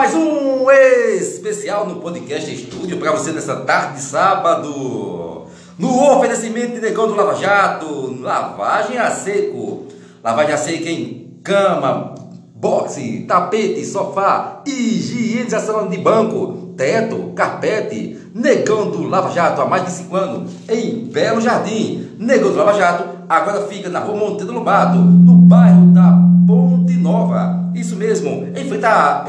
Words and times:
Mais 0.00 0.14
um 0.14 0.70
especial 0.70 1.86
no 1.86 1.96
podcast 1.96 2.50
estúdio 2.50 2.96
para 2.96 3.12
você 3.12 3.32
nessa 3.32 3.56
tarde 3.56 3.96
de 3.96 4.00
sábado. 4.00 5.44
No 5.78 6.16
oferecimento 6.16 6.72
de 6.72 6.80
Negão 6.80 7.06
do 7.06 7.14
Lava 7.14 7.34
Jato, 7.34 8.16
lavagem 8.22 8.96
a 8.96 9.10
seco. 9.10 9.88
Lavagem 10.24 10.54
a 10.54 10.56
seco 10.56 10.88
em 10.88 11.38
cama, 11.44 12.14
boxe, 12.54 13.26
tapete, 13.28 13.84
sofá, 13.84 14.62
higienização 14.66 15.86
de 15.86 15.98
banco, 15.98 16.72
teto, 16.78 17.34
carpete. 17.36 18.16
Negão 18.34 18.90
do 18.90 19.06
Lava 19.06 19.30
Jato 19.32 19.60
há 19.60 19.66
mais 19.66 19.84
de 19.84 19.90
5 19.90 20.16
anos 20.16 20.50
em 20.66 21.10
Belo 21.12 21.42
Jardim. 21.42 22.16
Negão 22.18 22.50
do 22.50 22.56
Lava 22.56 22.72
Jato 22.72 23.04
agora 23.28 23.66
fica 23.66 23.90
na 23.90 24.00
rua 24.00 24.16
Monteiro 24.16 24.54
Lobato, 24.54 24.96
no 24.96 25.34
bairro 25.34 25.88
da 25.88 26.18
Ponte 26.46 26.94
Nova. 26.94 27.59
Isso 27.74 27.96
mesmo, 27.96 28.48
em 28.56 28.68
frente 28.68 28.84
à 28.84 29.24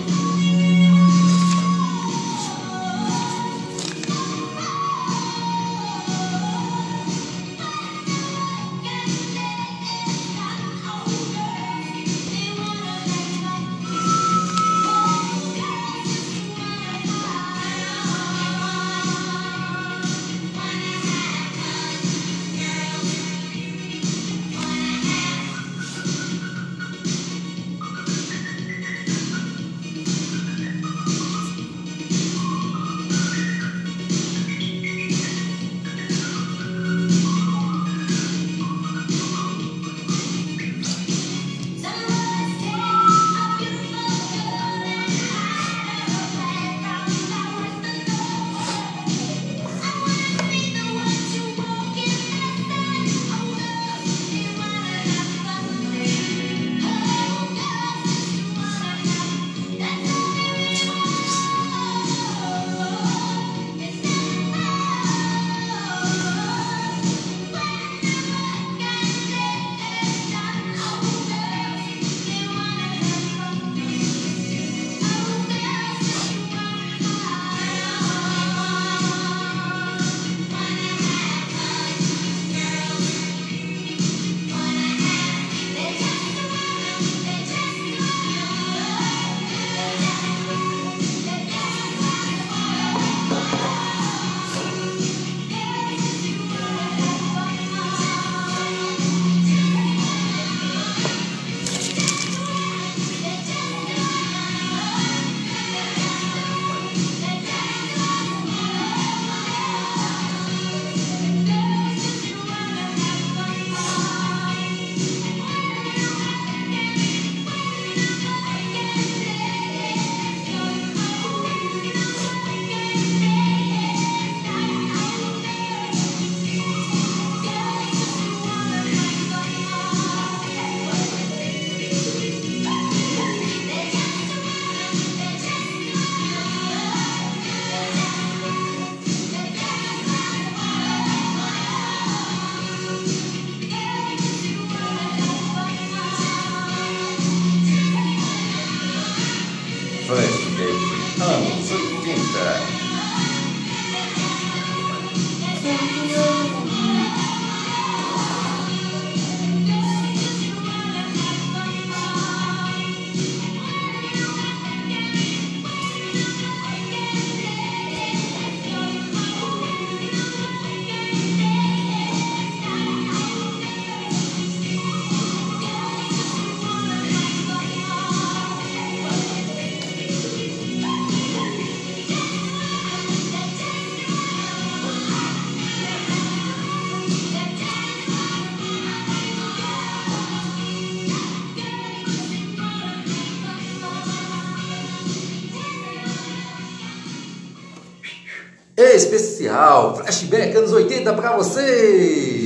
Especial, 199.50 199.96
flashback 199.96 200.56
anos 200.56 200.72
80 200.72 201.12
para 201.14 201.36
você. 201.36 202.38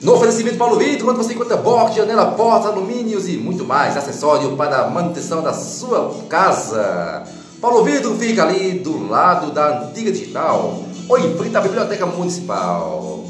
No 0.00 0.14
oferecimento 0.14 0.56
Paulo 0.56 0.78
Vitor, 0.78 1.04
quando 1.04 1.16
você 1.16 1.34
encontra 1.34 1.56
box, 1.56 1.96
janela, 1.96 2.26
porta, 2.26 2.68
alumínios 2.68 3.28
e 3.28 3.36
muito 3.36 3.64
mais, 3.64 3.96
acessório 3.96 4.56
para 4.56 4.82
a 4.82 4.90
manutenção 4.90 5.42
da 5.42 5.52
sua 5.52 6.14
casa. 6.28 7.24
Paulo 7.60 7.82
Vitor 7.82 8.14
fica 8.14 8.44
ali 8.44 8.78
do 8.78 9.08
lado 9.08 9.50
da 9.50 9.88
antiga 9.88 10.12
digital, 10.12 10.84
ou 11.08 11.18
em 11.18 11.36
frente 11.36 11.56
à 11.56 11.60
Biblioteca 11.60 12.06
Municipal. 12.06 13.24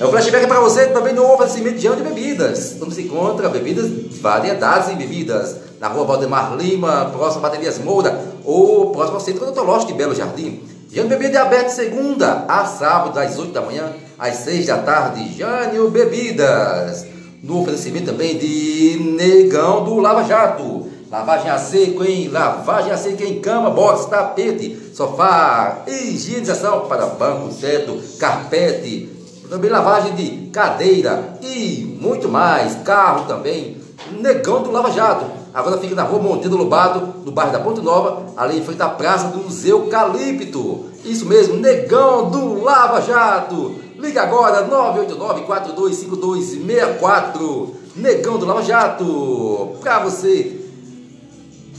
É 0.00 0.04
o 0.04 0.10
flashback 0.10 0.46
para 0.46 0.60
você 0.60 0.86
também 0.86 1.12
no 1.12 1.24
oferecimento 1.32 1.76
de 1.78 1.88
de 1.88 2.02
bebidas, 2.02 2.76
onde 2.80 2.94
se 2.94 3.02
encontra 3.02 3.48
bebidas, 3.48 3.90
variedades 4.20 4.90
em 4.90 4.96
bebidas, 4.96 5.56
na 5.80 5.88
rua 5.88 6.04
Valdemar 6.04 6.56
Lima, 6.56 7.10
próximo 7.12 7.44
a 7.44 7.48
Baterias 7.48 7.78
Moura, 7.78 8.37
ou 8.48 8.90
próximo 8.92 9.16
ao 9.16 9.20
centro 9.20 9.42
odontológico 9.42 9.92
de 9.92 9.98
Belo 9.98 10.14
Jardim. 10.14 10.62
Jânio 10.90 11.10
Bebida 11.10 11.38
é 11.38 11.42
aberto 11.42 11.68
segunda 11.68 12.46
a 12.48 12.64
sábado, 12.64 13.12
das 13.12 13.38
8 13.38 13.52
da 13.52 13.60
manhã 13.60 13.92
às 14.18 14.36
6 14.36 14.66
da 14.66 14.78
tarde. 14.78 15.36
Jânio 15.36 15.90
Bebidas. 15.90 17.06
No 17.42 17.60
oferecimento 17.60 18.06
também 18.06 18.38
de 18.38 19.16
Negão 19.18 19.84
do 19.84 19.98
Lava 19.98 20.24
Jato. 20.24 20.88
Lavagem 21.10 21.50
a 21.50 21.58
seco, 21.58 22.02
hein? 22.02 22.28
Lavagem 22.28 22.90
a 22.90 22.96
seco 22.96 23.22
em 23.22 23.38
cama, 23.38 23.68
box, 23.68 24.06
tapete, 24.06 24.92
sofá, 24.94 25.82
higienização 25.86 26.86
para 26.86 27.06
banco, 27.06 27.54
teto, 27.54 28.00
carpete, 28.18 29.10
também 29.48 29.70
lavagem 29.70 30.14
de 30.14 30.50
cadeira 30.50 31.38
e 31.42 31.98
muito 32.00 32.28
mais, 32.28 32.76
carro 32.76 33.26
também. 33.26 33.76
Negão 34.10 34.62
do 34.62 34.70
Lava 34.70 34.90
Jato. 34.90 35.37
Agora 35.52 35.78
fica 35.78 35.94
na 35.94 36.02
rua 36.02 36.20
Monteiro 36.20 36.56
Lobato, 36.56 37.00
no 37.24 37.32
bairro 37.32 37.52
da 37.52 37.60
Ponte 37.60 37.80
Nova, 37.80 38.22
ali 38.36 38.58
em 38.58 38.62
frente 38.62 38.82
à 38.82 38.88
Praça 38.88 39.28
do 39.28 39.46
Eucalipto. 39.66 40.84
Isso 41.04 41.26
mesmo, 41.26 41.56
Negão 41.56 42.30
do 42.30 42.62
Lava 42.62 43.00
Jato. 43.00 43.74
Liga 43.98 44.22
agora, 44.22 44.68
989-425264. 44.68 47.68
Negão 47.96 48.38
do 48.38 48.46
Lava 48.46 48.62
Jato. 48.62 49.72
Pra 49.80 49.98
você. 50.00 50.56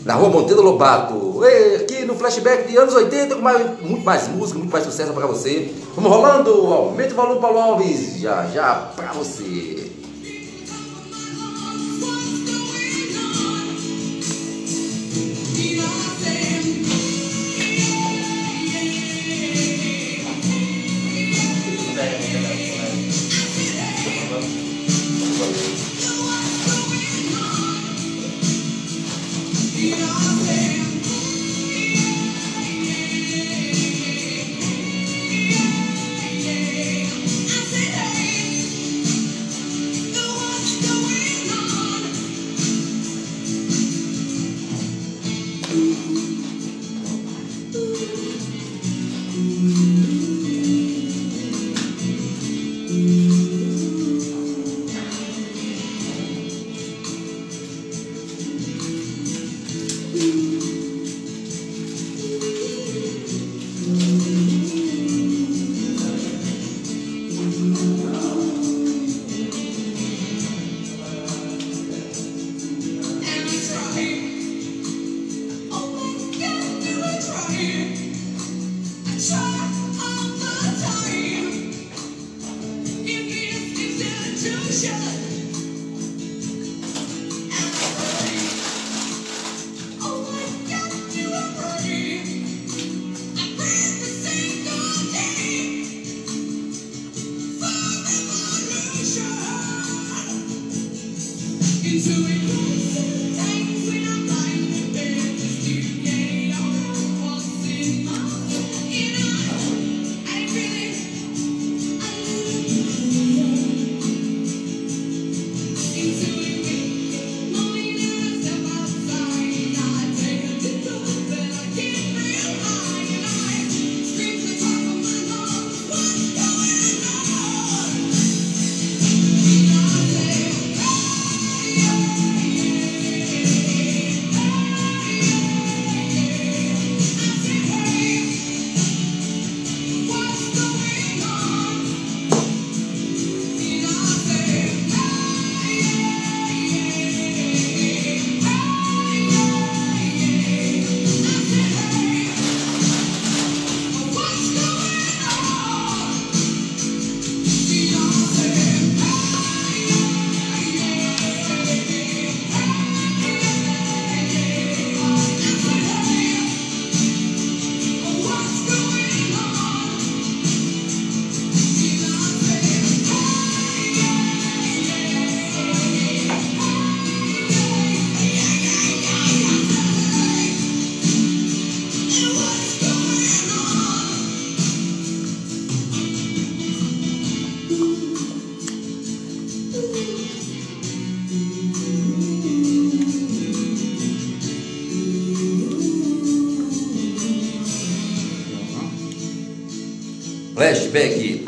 Na 0.04 0.16
rua 0.16 0.30
Monteiro 0.30 0.62
Lobato. 0.62 1.42
Aqui 1.76 2.04
no 2.06 2.16
flashback 2.16 2.68
de 2.68 2.78
anos 2.78 2.94
80, 2.94 3.36
com 3.36 3.42
mais, 3.42 3.82
muito 3.82 4.04
mais 4.04 4.28
música, 4.28 4.60
muito 4.60 4.72
mais 4.72 4.84
sucesso 4.84 5.14
pra 5.14 5.28
você. 5.28 5.74
Vamos 5.96 6.12
rolando. 6.12 6.52
Aumente 6.52 7.14
o 7.14 7.16
volume, 7.16 7.40
Paulo 7.40 7.60
Alves. 7.60 8.20
Já, 8.20 8.46
já 8.48 8.90
pra 8.96 9.14
você. 9.14 9.89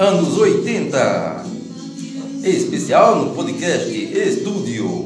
Anos 0.02 0.36
80. 0.36 1.46
Especial 2.44 3.18
no 3.18 3.36
podcast 3.36 3.88
Estúdio. 3.88 5.06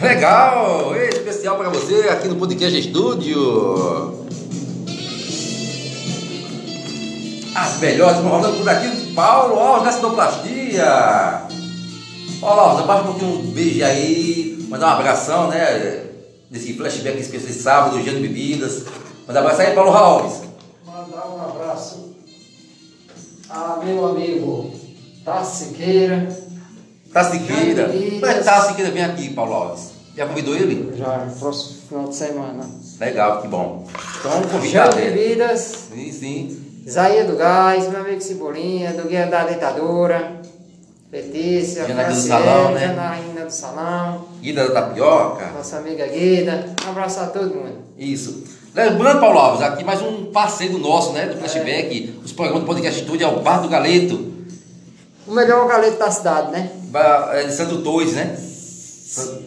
Legal! 0.00 0.96
Especial 0.96 1.58
para 1.58 1.68
você 1.68 2.08
aqui 2.08 2.28
no 2.28 2.36
podcast 2.36 2.78
Estúdio. 2.78 4.24
As 7.54 7.78
melhores 7.80 8.18
rolando 8.20 8.56
por 8.56 8.68
aqui. 8.70 9.12
Paulo 9.14 9.60
Alves 9.60 9.84
da 9.84 9.92
Sinoplastia 9.92 10.54
dia! 10.74 11.46
Olá, 12.44 12.78
abaixa 12.78 13.02
um 13.02 13.06
pouquinho 13.06 13.38
um 13.38 13.50
beijo 13.52 13.84
aí, 13.84 14.43
mandar 14.74 14.88
um 14.88 15.00
abração, 15.00 15.48
né? 15.48 16.04
Desse 16.50 16.74
flashback 16.74 17.20
especial 17.20 17.52
de 17.52 17.58
sábado, 17.58 18.02
dia 18.02 18.12
de 18.12 18.20
bebidas. 18.20 18.84
Manda 19.26 19.40
um 19.40 19.44
abraço 19.44 19.62
aí, 19.62 19.74
Paulo 19.74 19.90
Alves. 19.90 20.42
Mandar 20.84 21.28
um 21.28 21.40
abraço 21.40 22.14
a 23.48 23.80
meu 23.84 24.06
amigo 24.06 24.72
Tassi 25.24 25.66
Siqueira. 25.66 26.28
Tassi 27.12 27.38
Siqueira. 27.38 27.86
Bebidas. 27.86 28.20
Como 28.20 28.26
é 28.26 28.34
que 28.34 28.44
Tassi 28.44 28.68
Siqueira 28.68 28.90
vem 28.90 29.04
aqui, 29.04 29.32
Paulo 29.32 29.54
Alves? 29.54 29.90
Já 30.16 30.26
convidou 30.26 30.54
ele? 30.56 30.92
Já 30.96 31.26
próximo 31.38 31.78
final 31.88 32.08
de 32.08 32.16
semana. 32.16 32.70
Legal, 33.00 33.42
que 33.42 33.48
bom. 33.48 33.86
Então, 34.18 34.42
convidado 34.42 34.98
ele. 34.98 35.10
Bebidas, 35.12 35.88
Sim, 35.92 36.12
sim. 36.12 36.60
Isaías 36.84 37.26
do 37.28 37.36
Gás, 37.36 37.88
meu 37.88 38.00
amigo 38.00 38.20
Cebolinha, 38.20 38.92
do 38.92 39.08
Guia 39.08 39.26
da 39.26 39.44
Dentadora, 39.44 40.33
Letícia, 41.14 41.86
Janaína 41.86 42.12
do 42.12 42.20
Salão, 42.20 42.72
né? 42.72 42.88
Janaína 42.88 43.44
do 43.44 43.50
Salão, 43.50 44.24
Guida 44.42 44.66
da 44.66 44.82
Tapioca. 44.82 45.46
nossa 45.56 45.76
amiga 45.76 46.04
Guida. 46.08 46.74
Um 46.84 46.90
abraço 46.90 47.20
a 47.20 47.26
todo 47.26 47.54
mundo. 47.54 47.78
Isso. 47.96 48.42
Lembrando, 48.74 49.20
Paulo 49.20 49.38
Alves, 49.38 49.62
aqui 49.62 49.84
mais 49.84 50.02
um 50.02 50.32
parceiro 50.32 50.76
nosso, 50.76 51.12
né? 51.12 51.26
Do 51.26 51.36
flashback, 51.36 52.18
os 52.24 52.32
programas 52.32 52.64
do 52.64 52.66
Podcast 52.66 53.00
Studio 53.00 53.28
é 53.28 53.30
o 53.30 53.38
Bar 53.42 53.62
do 53.62 53.68
Galeto. 53.68 54.32
O 55.24 55.32
melhor 55.32 55.68
galeto 55.68 56.00
da 56.00 56.10
cidade, 56.10 56.50
né? 56.50 56.68
É 57.34 57.44
de 57.44 57.52
Santo 57.54 57.80
Torres, 57.82 58.14
né? 58.14 58.36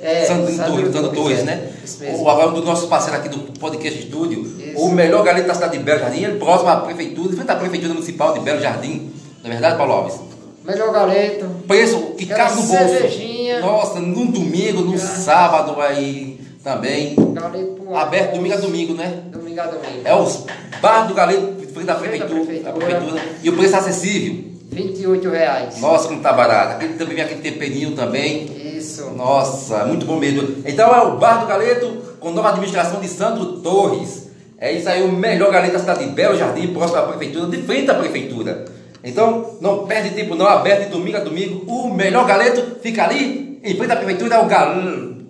É, 0.02 0.24
Santo 0.26 0.50
Santo 0.50 0.72
Torres, 0.72 0.94
Santo 0.94 1.10
Torres, 1.10 1.40
é. 1.40 1.44
né? 1.44 1.70
O 2.18 2.30
agora 2.30 2.48
um 2.48 2.54
dos 2.54 2.64
nossos 2.64 2.88
parceiros 2.88 3.20
aqui 3.20 3.28
do 3.28 3.60
Podcast 3.60 4.04
Studio, 4.04 4.42
Isso. 4.58 4.80
o 4.80 4.90
melhor 4.90 5.22
galeto 5.22 5.50
da 5.50 5.54
cidade 5.54 5.78
de 5.78 5.84
Belo 5.84 6.00
Jardim, 6.00 6.40
próximo 6.40 6.70
à 6.70 6.78
prefeitura, 6.78 7.36
frente 7.36 7.52
à 7.52 7.56
prefeitura 7.56 7.94
municipal 7.94 8.34
de 8.34 8.40
Belo 8.40 8.62
Jardim. 8.62 9.12
Não 9.44 9.50
é 9.50 9.54
verdade, 9.54 9.78
Paulo 9.78 9.92
Alves? 9.92 10.27
Melhor 10.68 10.92
galeto. 10.92 11.46
Preço 11.66 11.98
que 12.18 12.26
cabe 12.26 12.56
no 12.56 12.64
bolso. 12.64 12.88
cervejinha. 12.88 13.62
Nossa, 13.62 14.00
num 14.02 14.28
domingo, 14.28 14.82
num 14.82 14.98
sábado 14.98 15.80
aí 15.82 16.40
também. 16.62 17.16
Galeto 17.34 17.78
Aberto 17.96 18.36
domingo 18.36 18.54
a 18.54 18.58
domingo, 18.58 18.94
né? 18.94 19.24
Domingo 19.32 19.62
a 19.62 19.66
domingo. 19.68 20.02
É 20.04 20.14
os 20.14 20.46
bar 20.82 21.08
do 21.08 21.14
galeto, 21.14 21.42
à 21.88 21.96
prefeitura, 21.96 21.96
prefeitura. 21.96 22.74
prefeitura. 22.74 23.22
E 23.42 23.50
o 23.50 23.56
preço 23.56 23.76
é 23.76 23.78
acessível. 23.78 24.44
28 24.70 25.30
reais. 25.30 25.80
Nossa, 25.80 26.10
como 26.10 26.22
tá 26.22 26.34
barato. 26.34 26.74
Aquele 26.74 26.96
também 26.96 27.16
vem 27.16 27.24
aquele 27.24 27.42
temperinho 27.42 27.96
também. 27.96 28.78
Isso. 28.78 29.06
Nossa, 29.16 29.86
muito 29.86 30.06
bom 30.06 30.18
mesmo. 30.18 30.64
Então 30.66 30.94
é 30.94 31.02
o 31.02 31.18
Bar 31.18 31.40
do 31.40 31.48
Galeto, 31.48 31.88
com 32.20 32.32
nova 32.32 32.50
administração 32.50 33.00
de 33.00 33.08
Sandro 33.08 33.60
Torres. 33.62 34.28
É 34.60 34.72
isso 34.72 34.90
aí, 34.90 35.04
o 35.04 35.12
melhor 35.12 35.52
galeto 35.52 35.74
da 35.74 35.80
cidade 35.80 36.04
de 36.04 36.12
Belo 36.12 36.36
Jardim, 36.36 36.74
próximo 36.74 37.00
à 37.00 37.04
prefeitura, 37.04 37.48
de 37.48 37.62
frente 37.62 37.90
à 37.92 37.94
prefeitura. 37.94 38.66
Então, 39.04 39.58
não 39.62 39.86
perde 39.86 40.12
tempo 40.12 40.36
não, 40.36 40.48
aberto 40.48 40.86
de 40.86 40.90
domingo 40.90 41.18
a 41.18 41.22
domingo. 41.22 41.64
O 41.72 41.94
melhor 41.94 42.26
galeto 42.26 42.80
fica 42.82 43.04
ali, 43.04 43.60
em 43.64 43.76
frente 43.76 43.92
à 43.92 43.96
prefeitura, 43.96 44.36
é 44.36 44.40
o 44.40 44.46
gal... 44.46 44.76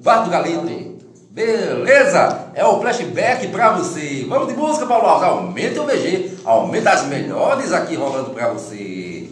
Bar 0.01 0.23
do 0.23 0.29
Galeto. 0.29 0.97
Beleza? 1.31 2.51
É 2.55 2.63
o 2.65 2.79
flashback 2.79 3.47
pra 3.49 3.73
você. 3.73 4.25
Vamos 4.29 4.47
de 4.47 4.53
música, 4.53 4.85
Paulo 4.85 5.05
Alves. 5.05 5.27
Aumenta 5.27 5.81
o 5.81 5.85
VG, 5.85 6.31
aumenta 6.45 6.91
as 6.91 7.05
melhores 7.07 7.73
aqui 7.73 7.95
rolando 7.95 8.29
pra 8.29 8.49
você. 8.49 9.29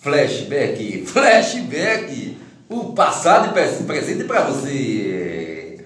Flashback, 0.00 1.04
flashback, 1.04 2.38
o 2.68 2.92
passado 2.92 3.48
e 3.48 3.52
pre- 3.52 3.84
presente 3.86 4.24
para 4.24 4.42
você. 4.42 5.84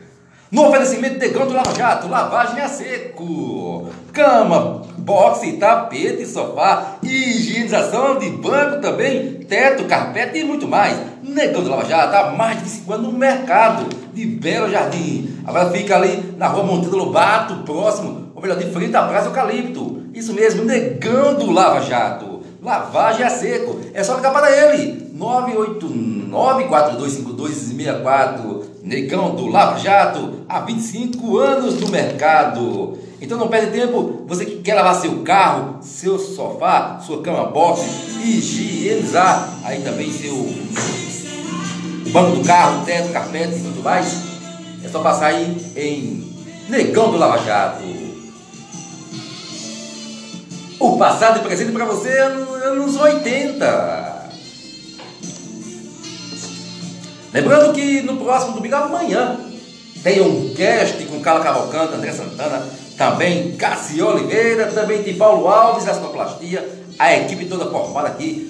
No 0.50 0.66
oferecimento 0.66 1.18
de 1.20 1.28
do 1.28 1.52
Lava 1.52 1.72
Jato, 1.76 2.08
lavagem 2.08 2.60
a 2.60 2.68
seco, 2.68 3.88
cama, 4.12 4.82
boxe, 4.99 5.52
tapete, 5.52 6.26
sofá, 6.26 6.96
higienização 7.04 8.18
de 8.18 8.30
banco 8.30 8.80
também, 8.80 9.34
teto, 9.49 9.84
carpete 9.84 10.38
e 10.40 10.44
muito 10.44 10.66
mais. 10.66 10.99
Negão 11.22 11.62
do 11.62 11.70
Lava 11.70 11.84
Jato 11.84 12.16
há 12.16 12.30
mais 12.32 12.58
de 12.58 12.64
25 12.64 12.92
anos 12.92 13.12
no 13.12 13.18
mercado 13.18 13.87
de 14.12 14.26
Belo 14.26 14.68
Jardim. 14.68 15.40
Agora 15.46 15.70
fica 15.70 15.94
ali 15.94 16.34
na 16.37 16.49
rua 16.49 16.64
Monteiro 16.64 16.96
Lobato, 16.96 17.62
próximo, 17.62 18.32
ou 18.34 18.42
melhor, 18.42 18.58
de 18.58 18.68
frente 18.72 18.96
à 18.96 19.02
Praça 19.02 19.28
Eucalipto. 19.28 20.02
Isso 20.12 20.32
mesmo, 20.32 20.64
Negão 20.64 21.34
do 21.34 21.52
Lava 21.52 21.80
Jato. 21.82 22.40
Lavagem 22.60 23.25
a 23.25 23.30
seco. 23.30 23.78
É 23.94 24.02
só 24.02 24.16
ligar 24.16 24.32
para 24.32 24.50
ele. 24.50 25.12
989-425264. 26.30 28.70
Negão 28.82 29.34
do 29.34 29.46
Lava 29.46 29.78
Jato. 29.78 30.40
Há 30.49 30.60
25 30.60 31.37
anos 31.38 31.78
no 31.80 31.88
mercado. 31.88 32.96
Então 33.20 33.37
não 33.37 33.49
perde 33.49 33.72
tempo. 33.72 34.22
Você 34.26 34.46
que 34.46 34.62
quer 34.62 34.75
lavar 34.75 34.94
seu 34.94 35.22
carro, 35.22 35.80
seu 35.82 36.18
sofá, 36.18 36.99
sua 37.04 37.20
cama 37.22 37.44
box, 37.44 37.82
higienizar 38.25 39.50
aí 39.64 39.82
também 39.82 40.10
seu 40.10 40.34
o 40.34 42.12
banco 42.12 42.37
do 42.37 42.44
carro, 42.44 42.84
teto, 42.84 43.12
carpete 43.12 43.56
e 43.56 43.60
tudo 43.60 43.82
mais. 43.82 44.30
É 44.82 44.88
só 44.88 45.00
passar 45.00 45.26
aí 45.26 45.72
em 45.76 46.32
Negão 46.68 47.10
do 47.10 47.18
Lava 47.18 47.44
Jato. 47.44 47.82
O 50.78 50.96
passado 50.96 51.40
e 51.40 51.42
presente 51.42 51.72
para 51.72 51.84
você 51.84 52.08
anos, 52.08 52.49
anos 52.62 52.96
80. 52.96 54.20
Lembrando 57.32 57.72
que 57.72 58.02
no 58.02 58.16
próximo 58.16 58.54
domingo 58.54 58.75
amanhã 58.75 59.38
tem 60.02 60.20
um 60.20 60.52
cast 60.54 61.04
com 61.04 61.20
Carla 61.20 61.44
Cavalcante, 61.44 61.94
André 61.94 62.12
Santana, 62.12 62.66
também 62.96 63.52
Cássio 63.52 64.08
Oliveira, 64.08 64.66
também 64.72 65.02
tem 65.02 65.16
Paulo 65.16 65.46
Alves 65.46 65.84
da 65.84 65.94
Sonoplastia, 65.94 66.68
a 66.99 67.16
equipe 67.16 67.46
toda 67.46 67.70
formada 67.70 68.08
aqui. 68.08 68.49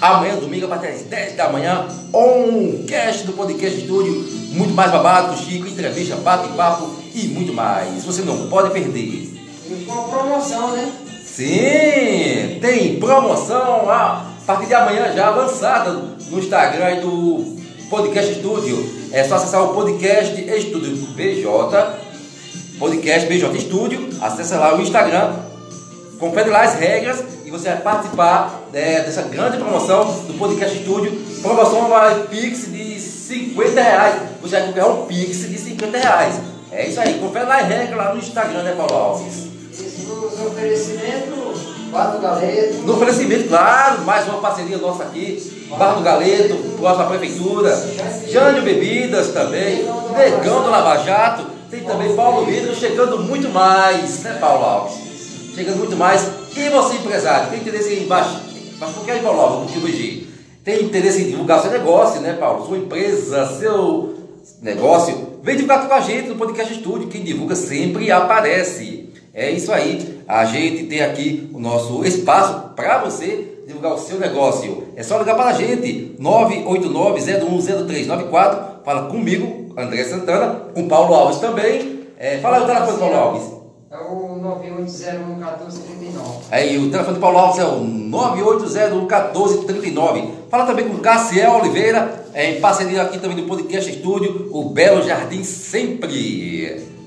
Amanhã, 0.00 0.36
domingo, 0.36 0.66
a 0.66 0.68
partir 0.68 0.92
das 0.92 1.02
10 1.02 1.36
da 1.36 1.48
manhã, 1.48 1.86
um 2.14 2.84
cast 2.86 3.24
do 3.24 3.32
Podcast 3.32 3.80
Estúdio, 3.80 4.12
muito 4.50 4.72
mais 4.74 4.90
babado, 4.90 5.36
Chico, 5.36 5.66
entrevista, 5.66 6.16
bate-papo 6.16 6.90
e 7.14 7.26
muito 7.28 7.52
mais. 7.52 8.04
Você 8.04 8.22
não 8.22 8.48
pode 8.48 8.70
perder. 8.70 9.00
E 9.00 9.84
com 9.86 10.08
promoção, 10.08 10.72
né? 10.72 10.92
Sim, 11.24 12.58
tem 12.60 12.98
promoção 12.98 13.88
a 13.90 14.26
partir 14.46 14.66
de 14.66 14.74
amanhã 14.74 15.12
já 15.14 15.30
lançada 15.30 15.90
no 15.92 16.38
Instagram 16.38 16.94
e 16.94 17.00
do 17.00 17.57
Podcast 17.90 18.32
Estúdio. 18.32 19.08
É 19.12 19.24
só 19.24 19.36
acessar 19.36 19.62
o 19.64 19.74
Podcast 19.74 20.40
Estúdio 20.40 20.94
BJ, 21.14 21.46
Podcast 22.78 23.28
BJ 23.28 23.56
Estúdio, 23.56 24.08
acessa 24.20 24.58
lá 24.58 24.76
o 24.76 24.82
Instagram, 24.82 25.34
confere 26.18 26.50
lá 26.50 26.62
as 26.62 26.74
regras 26.74 27.24
e 27.44 27.50
você 27.50 27.70
vai 27.70 27.80
participar 27.80 28.62
né, 28.72 29.00
dessa 29.00 29.22
grande 29.22 29.56
promoção 29.56 30.04
do 30.26 30.34
Podcast 30.38 30.76
Estúdio. 30.76 31.12
Promoção 31.40 31.88
vai 31.88 32.26
Pix 32.26 32.70
de 32.70 33.00
50 33.00 33.80
reais. 33.80 34.22
Você 34.42 34.60
vai 34.60 34.72
ganhar 34.72 34.88
um 34.88 35.06
Pix 35.06 35.48
de 35.48 35.58
50 35.58 35.98
reais. 35.98 36.40
É 36.70 36.86
isso 36.86 37.00
aí, 37.00 37.14
confere 37.14 37.46
lá 37.46 37.60
as 37.60 37.68
regras 37.68 37.96
lá 37.96 38.12
no 38.12 38.18
Instagram, 38.18 38.62
né, 38.62 38.74
Paulo 38.76 38.94
Alves? 38.94 39.48
Isso 39.72 40.08
nos 41.30 41.37
oferecimentos, 41.88 41.90
Bato 41.90 42.18
Galeto. 42.20 42.74
No 42.84 42.94
oferecimento, 42.94 43.48
claro, 43.48 44.02
mais 44.02 44.26
uma 44.28 44.38
parceria 44.38 44.78
nossa 44.78 45.04
aqui, 45.04 45.66
Bar 45.76 45.94
do 45.94 46.02
Galeto, 46.02 46.56
próxima 46.78 47.04
à 47.04 47.08
Prefeitura, 47.08 47.88
Jânio 48.28 48.62
Bebidas 48.62 49.28
também, 49.28 49.84
Negão 50.16 50.62
do 50.62 50.70
Lava 50.70 51.02
Jato, 51.02 51.46
tem 51.70 51.80
também 51.80 52.14
Paulo 52.14 52.46
Vidro 52.46 52.74
chegando 52.74 53.18
muito 53.18 53.48
mais, 53.50 54.22
né 54.22 54.36
Paulo 54.40 54.64
Alves? 54.64 54.94
Chegando 55.54 55.78
muito 55.78 55.96
mais. 55.96 56.26
E 56.56 56.68
você 56.70 56.94
empresário, 56.96 57.50
tem 57.50 57.60
interesse 57.60 57.94
em 57.94 58.06
baixar, 58.06 58.40
mas 58.78 59.22
Paulo 59.22 59.40
Alves, 59.40 59.72
do 59.72 59.80
QVG? 59.80 60.26
Tem 60.64 60.82
interesse 60.84 61.22
em 61.22 61.30
divulgar 61.30 61.60
seu 61.60 61.70
negócio, 61.70 62.20
né 62.20 62.34
Paulo? 62.34 62.66
Sua 62.66 62.78
empresa, 62.78 63.46
seu 63.58 64.14
negócio, 64.62 65.38
vem 65.42 65.56
divulgar 65.56 65.86
com 65.86 65.94
a 65.94 66.00
gente 66.00 66.28
no 66.28 66.36
Podcast 66.36 66.72
Estúdio, 66.72 67.08
quem 67.08 67.22
divulga 67.22 67.54
sempre 67.54 68.10
aparece. 68.10 69.07
É 69.32 69.50
isso 69.50 69.72
aí. 69.72 70.20
A 70.26 70.44
gente 70.44 70.84
tem 70.84 71.00
aqui 71.00 71.48
o 71.52 71.60
nosso 71.60 72.04
espaço 72.04 72.72
para 72.74 72.98
você 72.98 73.60
divulgar 73.66 73.94
o 73.94 73.98
seu 73.98 74.18
negócio. 74.18 74.88
É 74.96 75.02
só 75.02 75.18
ligar 75.18 75.36
para 75.36 75.50
a 75.50 75.52
gente, 75.52 76.16
989-010394. 76.20 78.78
Fala 78.84 79.08
comigo, 79.08 79.72
André 79.76 80.02
Santana, 80.04 80.62
com 80.74 80.88
Paulo 80.88 81.14
Alves 81.14 81.38
também. 81.38 82.00
É, 82.18 82.38
fala 82.38 82.56
aí 82.56 82.64
o 82.64 82.66
telefone, 82.66 82.98
Paulo 82.98 83.16
Alves. 83.16 83.58
É 83.90 83.96
o 83.96 84.38
98011439. 84.40 86.42
Aí 86.50 86.76
o 86.78 86.90
telefone 86.90 87.14
do 87.14 87.20
Paulo 87.20 87.38
Alves 87.38 87.58
é 87.58 87.64
o 87.64 87.80
9801439. 87.80 90.28
Fala 90.50 90.66
também 90.66 90.86
com 90.88 90.98
Cassiel 90.98 91.58
Oliveira, 91.58 92.26
é, 92.34 92.50
em 92.52 92.60
parceria 92.60 93.00
aqui 93.02 93.18
também 93.18 93.36
do 93.36 93.44
Podcast 93.44 93.90
Estúdio, 93.90 94.50
o 94.50 94.70
Belo 94.70 95.02
Jardim 95.02 95.44
Sempre. 95.44 96.97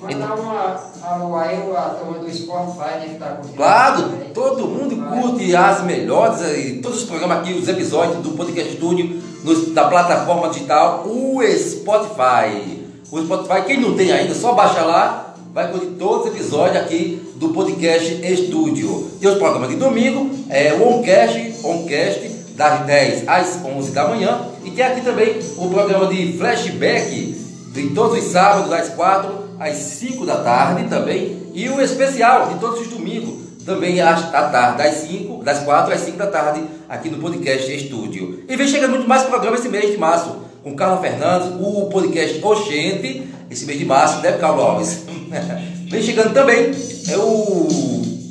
Mandar 0.00 0.34
uma 0.34 0.80
alô 1.02 1.36
aí, 1.36 1.56
a 1.76 1.80
turma 1.98 2.18
do 2.18 2.32
Spotify, 2.34 2.98
né, 3.00 3.06
que 3.10 3.14
tá 3.18 3.26
curtindo. 3.26 3.56
Claro, 3.56 4.10
todo 4.32 4.66
mundo 4.66 4.96
curte 5.10 5.54
as 5.54 5.84
melhores, 5.84 6.40
e 6.56 6.80
todos 6.82 7.02
os 7.02 7.04
programas 7.04 7.38
aqui, 7.38 7.52
os 7.52 7.68
episódios 7.68 8.18
do 8.22 8.30
Podcast 8.30 8.72
Studio, 8.76 9.20
no- 9.44 9.66
da 9.74 9.84
plataforma 9.88 10.48
digital, 10.48 11.04
o 11.06 11.40
Spotify. 11.56 12.80
o 13.12 13.20
Spotify. 13.24 13.62
Quem 13.66 13.80
não 13.80 13.94
tem 13.96 14.12
ainda, 14.12 14.32
só 14.34 14.52
baixa 14.54 14.82
lá, 14.82 15.34
vai 15.52 15.68
curtir 15.72 15.86
todos 15.98 16.26
os 16.28 16.32
episódios 16.34 16.76
aqui 16.76 17.20
do 17.34 17.48
podcast 17.48 18.24
Estúdio. 18.24 19.10
E 19.20 19.26
os 19.26 19.36
programas 19.36 19.68
de 19.68 19.74
domingo 19.74 20.30
é 20.48 20.72
o 20.74 20.88
Oncast, 20.98 21.56
Oncast, 21.64 22.20
das 22.54 22.86
10 22.86 23.28
às 23.28 23.58
11 23.64 23.90
da 23.90 24.06
manhã. 24.06 24.42
E 24.64 24.70
tem 24.70 24.84
aqui 24.84 25.00
também 25.00 25.40
o 25.56 25.68
programa 25.68 26.06
de 26.06 26.38
flashback 26.38 27.36
de 27.72 27.88
todos 27.90 28.16
os 28.24 28.30
sábados, 28.30 28.70
das 28.70 28.90
4 28.90 29.49
às 29.60 29.76
5 29.76 30.24
da 30.24 30.38
tarde 30.38 30.88
também. 30.88 31.38
E 31.52 31.68
o 31.68 31.80
especial 31.80 32.48
de 32.48 32.58
todos 32.58 32.80
os 32.80 32.88
domingos, 32.88 33.50
também 33.66 34.00
à 34.00 34.14
tarde, 34.14 34.78
das 34.78 34.94
5, 34.94 35.44
das 35.44 35.58
4 35.60 35.92
às 35.92 36.00
5 36.00 36.16
da 36.16 36.26
tarde, 36.26 36.64
aqui 36.88 37.10
no 37.10 37.18
podcast 37.18 37.70
Estúdio. 37.70 38.42
E 38.48 38.56
vem 38.56 38.66
chegando 38.66 38.92
muito 38.92 39.06
mais 39.06 39.24
programas 39.24 39.60
esse 39.60 39.68
mês 39.68 39.90
de 39.90 39.98
março, 39.98 40.34
com 40.62 40.74
Carla 40.74 41.00
Fernandes, 41.00 41.48
o 41.60 41.88
podcast 41.90 42.40
Oxente, 42.42 43.28
esse 43.50 43.66
mês 43.66 43.78
de 43.78 43.84
março, 43.84 44.22
né, 44.22 44.32
Carlos 44.32 44.64
Alves? 44.64 45.02
vem 45.90 46.02
chegando 46.02 46.32
também, 46.32 46.72
é 47.08 47.16
o. 47.18 47.68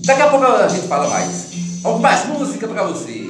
Daqui 0.06 0.22
a 0.24 0.28
pouco 0.30 0.46
a 0.46 0.68
gente 0.68 0.88
fala 0.88 1.08
mais. 1.10 1.50
Mais 2.02 2.26
música 2.28 2.68
para 2.68 2.84
você. 2.84 3.29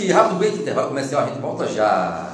Flashback, 0.00 0.12
rapidamente, 0.12 0.60
intervalo 0.60 0.88
comercial, 0.88 1.22
a 1.22 1.26
gente 1.26 1.40
volta 1.40 1.66
já. 1.66 2.26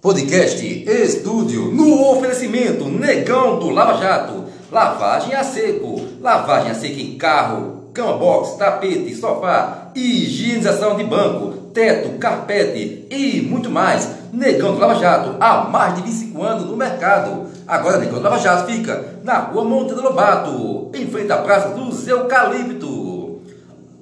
Podcast 0.00 0.64
Estúdio, 0.64 1.72
no 1.72 2.12
oferecimento 2.12 2.84
Negão 2.84 3.58
do 3.58 3.70
Lava 3.70 3.98
Jato, 3.98 4.44
lavagem 4.70 5.34
a 5.34 5.42
seco, 5.42 6.00
lavagem 6.20 6.70
a 6.70 6.74
seco 6.74 7.00
em 7.00 7.18
carro, 7.18 7.90
cama 7.92 8.16
box, 8.16 8.56
tapete, 8.56 9.14
sofá, 9.14 9.90
higienização 9.94 10.96
de 10.96 11.04
banco, 11.04 11.70
teto, 11.72 12.18
carpete 12.18 13.06
e 13.10 13.42
muito 13.42 13.70
mais. 13.70 14.08
Negão 14.32 14.74
do 14.74 14.80
Lava 14.80 14.96
Jato, 14.96 15.36
há 15.40 15.64
mais 15.64 15.96
de 15.96 16.02
25 16.02 16.42
anos 16.42 16.66
no 16.66 16.76
mercado. 16.76 17.46
Agora 17.66 17.98
Negão 17.98 18.18
do 18.18 18.22
Lava 18.22 18.38
Jato 18.38 18.70
fica 18.70 19.16
na 19.24 19.38
rua 19.38 19.64
Monte 19.64 19.94
do 19.94 20.02
Lobato, 20.02 20.90
em 20.94 21.06
frente 21.06 21.32
à 21.32 21.38
Praça 21.38 21.70
dos 21.70 22.06
Eucalipto. 22.06 22.95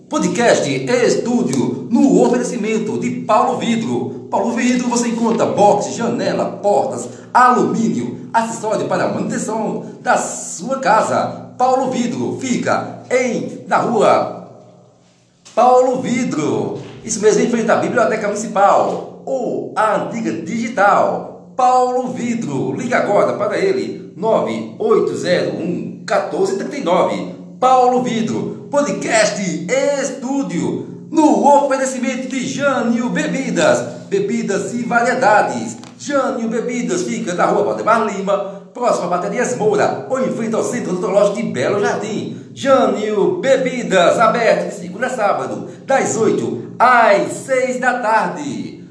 Podcast 0.09 0.69
Estúdio, 0.69 1.89
no 1.91 2.23
oferecimento 2.23 2.99
de 2.99 3.11
Paulo 3.23 3.59
Vidro 3.59 4.25
Paulo 4.35 4.51
Vidro 4.51 4.89
você 4.89 5.11
encontra 5.11 5.47
boxe, 5.47 5.93
janela, 5.93 6.59
portas, 6.61 7.09
alumínio, 7.33 8.29
acessório 8.33 8.89
para 8.89 9.07
manutenção 9.07 9.85
da 10.01 10.17
sua 10.17 10.81
casa. 10.81 11.53
Paulo 11.57 11.93
Vidro 11.93 12.37
fica 12.41 13.05
em 13.09 13.65
na 13.69 13.77
rua 13.77 14.49
Paulo 15.55 16.03
Vidro. 16.03 16.81
Isso 17.05 17.21
mesmo, 17.21 17.45
em 17.45 17.49
frente 17.49 17.71
à 17.71 17.77
Biblioteca 17.77 18.27
Municipal 18.27 19.23
ou 19.25 19.73
a 19.77 20.03
antiga 20.03 20.33
digital. 20.33 21.53
Paulo 21.57 22.09
Vidro. 22.09 22.73
Liga 22.73 22.97
agora 22.97 23.35
para 23.35 23.57
ele. 23.57 24.13
9801 24.17 26.03
1439. 26.05 27.34
Paulo 27.65 28.03
Vidro. 28.03 28.69
Podcast 28.71 29.41
Estúdio. 29.99 31.07
No 31.11 31.65
oferecimento 31.65 32.29
de 32.29 32.47
Jânio 32.47 33.09
Bebidas. 33.09 34.05
Bebidas 34.07 34.75
e 34.75 34.83
variedades. 34.83 35.79
Jânio 35.99 36.51
Bebidas 36.51 37.05
fica 37.05 37.33
na 37.33 37.47
rua 37.47 37.65
Valdemar 37.65 38.05
Lima, 38.05 38.69
próxima 38.75 39.07
a 39.07 39.09
Baterias 39.09 39.57
Moura, 39.57 40.07
ou 40.11 40.21
em 40.21 40.31
frente 40.35 40.55
ao 40.55 40.63
Centro 40.63 40.93
Odontológico 40.93 41.37
de 41.37 41.43
Belo 41.45 41.81
Jardim. 41.81 42.51
Jânio 42.53 43.39
Bebidas, 43.41 44.19
aberto 44.19 44.69
de 44.69 44.83
segunda 44.83 45.07
a 45.07 45.11
sábado, 45.11 45.67
das 45.87 46.19
8 46.19 46.75
às 46.79 47.33
6 47.33 47.81
da 47.81 47.99
tarde. 48.01 48.85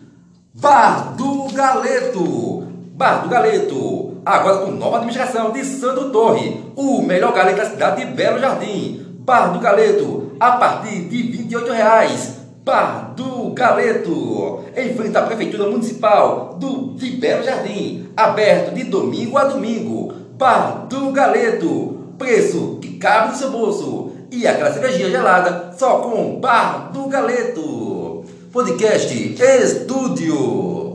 Bar 0.52 1.14
do 1.16 1.48
Galeto. 1.54 2.64
Bar 2.96 3.22
do 3.22 3.30
Galeto, 3.30 4.13
agora 4.26 4.66
com 4.66 4.72
nova 4.72 4.98
administração 4.98 5.52
de 5.52 5.64
Santo 5.64 6.10
Torre, 6.10 6.64
o 6.76 7.02
melhor 7.02 7.34
galeto 7.34 7.58
da 7.58 7.70
cidade 7.70 8.06
de 8.06 8.12
Belo 8.12 8.40
Jardim. 8.40 9.04
Bar 9.20 9.54
do 9.54 9.60
Galeto, 9.60 10.34
a 10.38 10.52
partir 10.54 11.04
de 11.06 11.24
28 11.24 11.72
reais. 11.72 12.34
Bar 12.66 13.14
do 13.16 13.52
Galeto, 13.54 14.66
em 14.76 14.94
frente 14.94 15.18
à 15.18 15.22
Prefeitura 15.22 15.70
Municipal 15.70 16.58
do 16.60 16.94
de 16.96 17.12
Belo 17.12 17.44
Jardim, 17.44 18.10
aberto 18.18 18.74
de 18.74 18.84
domingo 18.84 19.38
a 19.38 19.46
domingo. 19.46 20.14
Bar 20.38 20.88
do 20.90 21.12
Galeto, 21.12 22.14
preço 22.18 22.80
que 22.82 22.98
cabe 22.98 23.32
no 23.32 23.38
seu 23.38 23.52
bolso. 23.52 24.12
E 24.30 24.46
aquela 24.46 24.74
cervejinha 24.74 25.10
gelada 25.10 25.72
só 25.78 26.00
com 26.00 26.40
Bar 26.40 26.92
do 26.92 27.08
Galeto. 27.08 28.26
Podcast 28.52 29.36
Estúdio. 29.42 30.93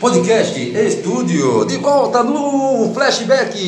Podcast 0.00 0.56
Estúdio, 0.56 1.64
de 1.64 1.76
volta 1.78 2.22
no 2.22 2.94
flashback 2.94 3.58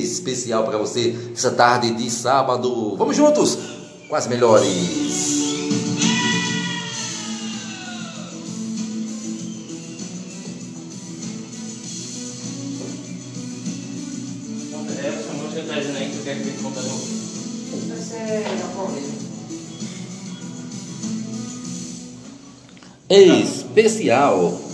especial 0.00 0.62
para 0.62 0.78
você 0.78 1.16
essa 1.34 1.50
tarde 1.50 1.90
de 1.90 2.08
sábado. 2.08 2.94
Vamos 2.96 3.16
juntos 3.16 3.58
com 4.08 4.14
as 4.14 4.28
melhores. 4.28 5.40
Essa 23.08 24.69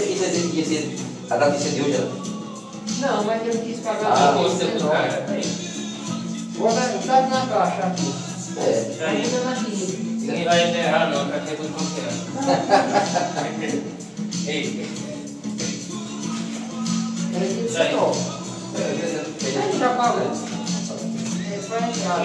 Mas 0.00 0.22
esse 0.22 0.58
esse 0.58 0.96
a 1.28 1.36
data 1.36 1.58
de 1.58 1.82
hoje 1.82 1.92
já? 1.92 2.04
Não, 3.06 3.24
mas 3.24 3.46
eu 3.46 3.52
quis 3.60 3.80
pagar. 3.80 4.12
Ah, 4.12 4.32
você 4.32 4.64
do 4.64 4.88
cara. 4.88 5.26
Vou 6.56 6.72
dar 6.72 6.88
na 7.28 7.46
caixa 7.46 7.86
aqui. 7.86 8.14
É. 8.56 8.96
Tá 8.98 9.06
ainda 9.08 9.40
na. 9.40 9.60
Ninguém 9.60 10.44
vai 10.44 10.70
enterrar 10.70 11.10
não, 11.10 11.28
porque 11.28 11.50
é 11.50 11.56
tudo 11.56 11.68
confiança. 11.74 12.24
Ei. 14.46 14.88
Peraí, 17.32 17.68
Ele 19.44 19.78
já 19.78 19.88
pagou. 19.90 20.22
É. 20.22 20.30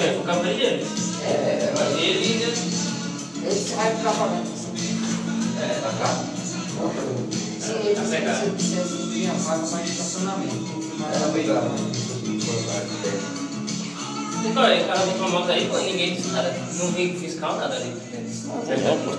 É, 0.02 0.18
o 0.18 0.24
cabelo 0.24 0.58
dele. 0.58 0.88
É, 1.26 1.74
ele 2.00 2.24
ainda. 2.26 2.48
Esse 3.48 3.74
vai 3.76 3.96
ficar 3.96 4.12
pagando. 4.12 4.48
É, 5.62 5.80
tá 5.82 5.90
cá. 6.00 6.36
Se 7.66 8.52
quisesse 8.52 8.96
estacionamento. 9.90 10.86
Era 11.14 11.28
melhor. 11.30 11.64
Então, 14.46 14.64
o 14.84 14.88
cara 14.88 15.06
a 15.26 15.30
moto 15.30 15.50
aí, 15.50 15.68
pô, 15.68 15.78
ninguém 15.80 16.16
disse 16.16 16.30
nada. 16.30 16.54
Não 16.76 16.92
vi 16.92 17.18
fiscal, 17.18 17.58
nada 17.58 17.76
ali. 17.76 17.96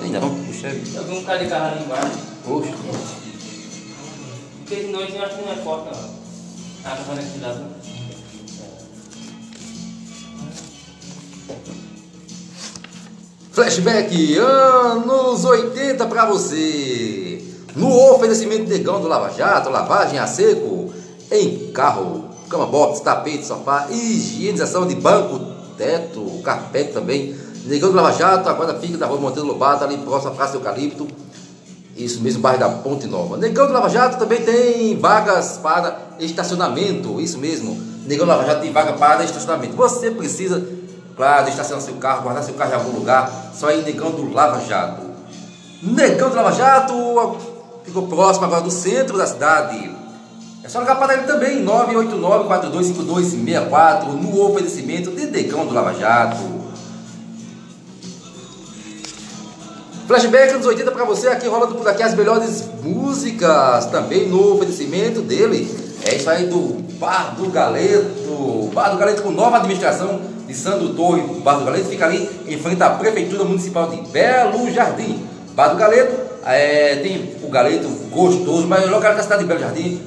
Ainda 0.02 0.20
não, 0.20 0.44
puxa. 0.44 0.68
Eu 0.68 1.04
vi 1.04 1.16
um 1.16 1.24
cara 1.24 1.42
de 1.42 1.50
carro 1.50 1.74
ali 1.74 1.84
embaixo. 1.84 2.18
Poxa. 2.44 2.74
Porque 4.58 4.76
de 4.76 4.92
noite 4.92 5.16
eu 5.16 5.24
acho 5.24 5.36
que 5.36 5.42
não 5.42 5.52
é 5.52 5.56
forte, 5.56 5.86
não. 5.86 6.16
Ah, 6.84 6.96
tá 6.96 7.54
não. 7.54 7.76
Flashback 13.50 14.36
anos 14.36 15.44
80 15.44 16.06
para 16.06 16.26
você. 16.26 17.35
No 17.76 18.14
oferecimento 18.14 18.64
de 18.64 18.70
negão 18.70 19.02
do 19.02 19.06
Lava 19.06 19.30
Jato, 19.30 19.68
lavagem 19.68 20.18
a 20.18 20.26
seco, 20.26 20.94
em 21.30 21.70
carro, 21.72 22.24
cama 22.48 22.64
box, 22.64 23.00
tapete, 23.00 23.44
sofá, 23.44 23.88
higienização 23.90 24.86
de 24.86 24.94
banco, 24.94 25.38
teto, 25.76 26.40
carpete 26.42 26.94
também. 26.94 27.36
Negão 27.66 27.90
do 27.90 27.96
Lava 27.96 28.12
Jato, 28.12 28.48
agora 28.48 28.78
fica 28.78 28.96
da 28.96 29.04
rua 29.04 29.20
Monteiro 29.20 29.46
Lobato, 29.46 29.84
ali 29.84 29.98
próximo 29.98 30.32
à 30.32 30.34
Praça 30.34 30.56
Eucalipto. 30.56 31.06
Isso 31.94 32.22
mesmo, 32.22 32.40
bairro 32.40 32.60
da 32.60 32.68
Ponte 32.70 33.06
Nova. 33.06 33.36
Negão 33.36 33.66
do 33.66 33.74
Lava 33.74 33.90
Jato 33.90 34.18
também 34.18 34.40
tem 34.40 34.98
vagas 34.98 35.60
para 35.62 35.98
estacionamento. 36.18 37.20
Isso 37.20 37.36
mesmo. 37.36 37.78
Negão 38.06 38.24
do 38.24 38.30
Lava 38.30 38.46
Jato 38.46 38.62
tem 38.62 38.72
vaga 38.72 38.94
para 38.94 39.22
estacionamento. 39.22 39.76
Você 39.76 40.10
precisa, 40.10 40.66
claro, 41.14 41.46
estacionar 41.50 41.82
seu 41.84 41.94
carro, 41.96 42.22
guardar 42.22 42.42
seu 42.42 42.54
carro 42.54 42.72
em 42.72 42.74
algum 42.74 42.98
lugar. 42.98 43.50
Só 43.54 43.68
aí 43.68 43.82
Negão 43.82 44.12
do 44.12 44.32
Lava 44.32 44.64
Jato. 44.64 45.02
Negão 45.82 46.30
do 46.30 46.36
Lava 46.36 46.52
Jato 46.52 47.55
ficou 47.86 48.06
próximo 48.08 48.44
agora 48.44 48.60
do 48.60 48.70
centro 48.70 49.16
da 49.16 49.26
cidade. 49.26 49.90
É 50.62 50.68
só 50.68 50.80
ligar 50.80 50.96
para 50.96 51.14
ele 51.14 51.22
também, 51.22 51.64
989-425264, 51.64 54.08
no 54.08 54.50
oferecimento 54.50 55.12
de 55.12 55.24
Negão 55.26 55.64
do 55.64 55.72
Lava 55.72 55.94
Jato. 55.94 56.66
Flashback 60.08 60.54
anos 60.54 60.66
80 60.66 60.90
para 60.90 61.04
você, 61.04 61.28
aqui 61.28 61.46
rolando 61.48 61.76
por 61.76 61.88
aqui 61.88 62.02
as 62.02 62.14
melhores 62.14 62.64
músicas, 62.82 63.86
também 63.86 64.28
no 64.28 64.54
oferecimento 64.54 65.20
dele. 65.20 65.86
É 66.04 66.16
isso 66.16 66.28
aí 66.28 66.46
do 66.46 66.84
Bar 66.98 67.34
do 67.36 67.48
Galeto. 67.50 68.70
Bar 68.72 68.90
do 68.90 68.98
Galeto 68.98 69.22
com 69.22 69.30
nova 69.30 69.56
administração 69.56 70.20
de 70.46 70.54
Sandro 70.54 70.90
Torre. 70.90 71.22
Bar 71.42 71.58
do 71.58 71.64
Galeto 71.64 71.88
fica 71.88 72.06
ali 72.06 72.28
em 72.46 72.58
frente 72.58 72.82
à 72.82 72.90
Prefeitura 72.90 73.44
Municipal 73.44 73.88
de 73.88 74.00
Belo 74.10 74.70
Jardim. 74.70 75.26
Bar 75.54 75.68
do 75.68 75.76
Galeto, 75.76 76.25
é, 76.46 76.96
tem 76.96 77.34
o 77.42 77.48
galeto 77.48 77.88
gostoso, 78.10 78.66
mas 78.66 78.84
o 78.84 78.90
local 78.90 79.14
da 79.14 79.22
cidade 79.22 79.42
de 79.42 79.48
Belo 79.48 79.60
Jardim. 79.60 80.00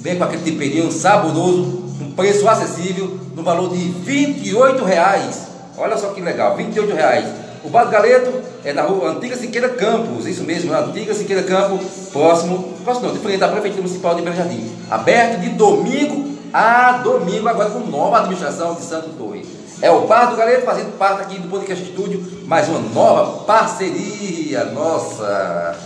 Vem 0.00 0.16
com 0.16 0.24
aquele 0.24 0.42
temperinho 0.42 0.90
saboroso, 0.92 1.84
um 2.00 2.10
preço 2.12 2.46
acessível, 2.48 3.18
no 3.34 3.42
valor 3.42 3.70
de 3.70 3.78
28 3.78 4.84
reais. 4.84 5.46
Olha 5.78 5.96
só 5.96 6.08
que 6.08 6.20
legal, 6.20 6.56
28 6.56 6.94
reais. 6.94 7.26
O 7.64 7.70
Bar 7.70 7.84
do 7.84 7.90
Galeto 7.90 8.30
é 8.62 8.74
na 8.74 8.82
rua 8.82 9.12
Antiga 9.12 9.36
Siqueira 9.36 9.70
Campos, 9.70 10.26
isso 10.26 10.44
mesmo, 10.44 10.70
na 10.70 10.80
Antiga 10.80 11.14
Siqueira 11.14 11.42
Campos, 11.42 12.10
próximo, 12.12 12.74
próximo 12.84 13.06
não, 13.06 13.14
de 13.14 13.20
frente 13.20 13.42
à 13.42 13.48
Prefeitura 13.48 13.82
Municipal 13.82 14.14
de 14.14 14.22
Belo 14.22 14.36
Jardim. 14.36 14.70
Aberto 14.90 15.40
de 15.40 15.48
domingo 15.50 16.34
a 16.52 16.98
domingo, 16.98 17.48
agora 17.48 17.70
com 17.70 17.80
nova 17.80 18.18
administração 18.18 18.74
de 18.74 18.82
Santo 18.82 19.08
Torre. 19.18 19.44
É 19.82 19.90
o 19.90 20.06
Bar 20.06 20.30
do 20.30 20.36
Galeto 20.36 20.64
fazendo 20.64 20.96
parte 20.96 21.22
aqui 21.22 21.38
do 21.38 21.48
Podcast 21.48 21.82
Estúdio, 21.84 22.24
mais 22.46 22.68
uma 22.68 22.78
nova 22.78 23.44
parceria 23.44 24.64
nossa. 24.66 25.76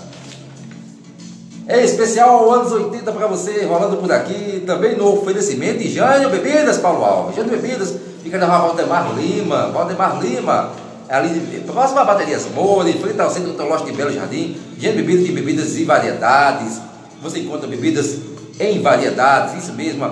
É 1.67 1.83
especial 1.83 2.51
anos 2.53 2.71
80 2.71 3.11
para 3.13 3.27
você, 3.27 3.65
rolando 3.65 3.97
por 3.97 4.11
aqui, 4.13 4.63
também 4.67 4.97
no 4.97 5.21
oferecimento 5.21 5.79
de 5.79 5.91
Jânio 5.91 6.31
Bebidas, 6.31 6.79
Paulo 6.79 7.05
Alves. 7.05 7.37
Jânio 7.37 7.51
Bebidas, 7.51 7.95
fica 8.23 8.39
na 8.39 8.47
rua 8.47 8.69
Valdemar 8.69 9.15
Lima, 9.15 9.69
Valdemar 9.69 10.21
Lima, 10.21 10.71
ali 11.09 11.63
próximo 11.67 12.01
à 12.01 12.05
bateria 12.05 12.39
Moura, 12.55 12.93
frente 12.93 13.21
ao 13.21 13.31
centro 13.31 13.51
tecnológico 13.51 13.91
de 13.91 13.97
Belo 13.97 14.13
Jardim, 14.13 14.57
de 14.77 14.93
bebidas 14.93 15.25
de 15.25 15.33
bebidas 15.33 15.77
e 15.77 15.85
variedades. 15.85 16.81
Você 17.23 17.41
encontra 17.41 17.67
bebidas 17.67 18.17
em 18.61 18.81
variedades, 18.81 19.63
isso 19.65 19.73
mesmo, 19.73 20.11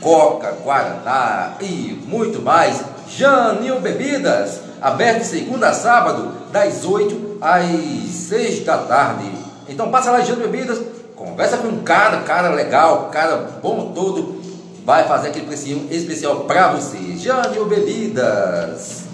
Coca, 0.00 0.52
Guaraná 0.62 1.54
e 1.60 2.02
muito 2.06 2.40
mais. 2.42 2.82
Janil 3.08 3.80
Bebidas, 3.80 4.60
aberto 4.80 5.20
de 5.20 5.26
segunda 5.26 5.68
a 5.68 5.72
sábado, 5.72 6.32
das 6.52 6.84
8 6.84 7.38
às 7.40 7.66
6 7.66 8.64
da 8.64 8.78
tarde. 8.78 9.30
Então 9.68 9.90
passa 9.90 10.10
lá 10.10 10.20
Janil 10.20 10.48
Bebidas, 10.48 10.80
conversa 11.14 11.58
com 11.58 11.68
um 11.68 11.82
cara, 11.82 12.22
cara 12.22 12.50
legal, 12.50 13.08
cara 13.10 13.60
bom 13.62 13.92
todo, 13.94 14.40
vai 14.84 15.06
fazer 15.06 15.28
aquele 15.28 15.46
precinho 15.46 15.88
especial 15.90 16.40
para 16.40 16.72
você. 16.72 17.16
Janil 17.16 17.66
Bebidas. 17.66 19.04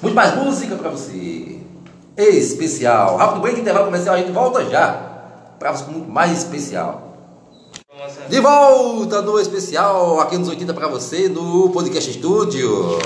Muito 0.00 0.14
mais 0.14 0.34
música 0.34 0.74
para 0.76 0.90
você. 0.90 1.60
Especial. 2.16 3.16
Rápido 3.16 3.40
break, 3.40 3.60
intervalo 3.60 3.86
comercial, 3.86 4.14
a 4.14 4.18
gente 4.18 4.32
volta 4.32 4.64
já. 4.64 5.10
Para 5.58 5.72
você 5.72 5.90
muito 5.90 6.10
mais 6.10 6.32
especial. 6.32 7.11
De 8.28 8.40
volta 8.40 9.22
no 9.22 9.38
especial, 9.38 10.20
aqui 10.20 10.36
nos 10.36 10.48
80 10.48 10.74
para 10.74 10.88
você, 10.88 11.28
no 11.28 11.70
Podcast 11.70 12.10
Estúdio. 12.10 12.98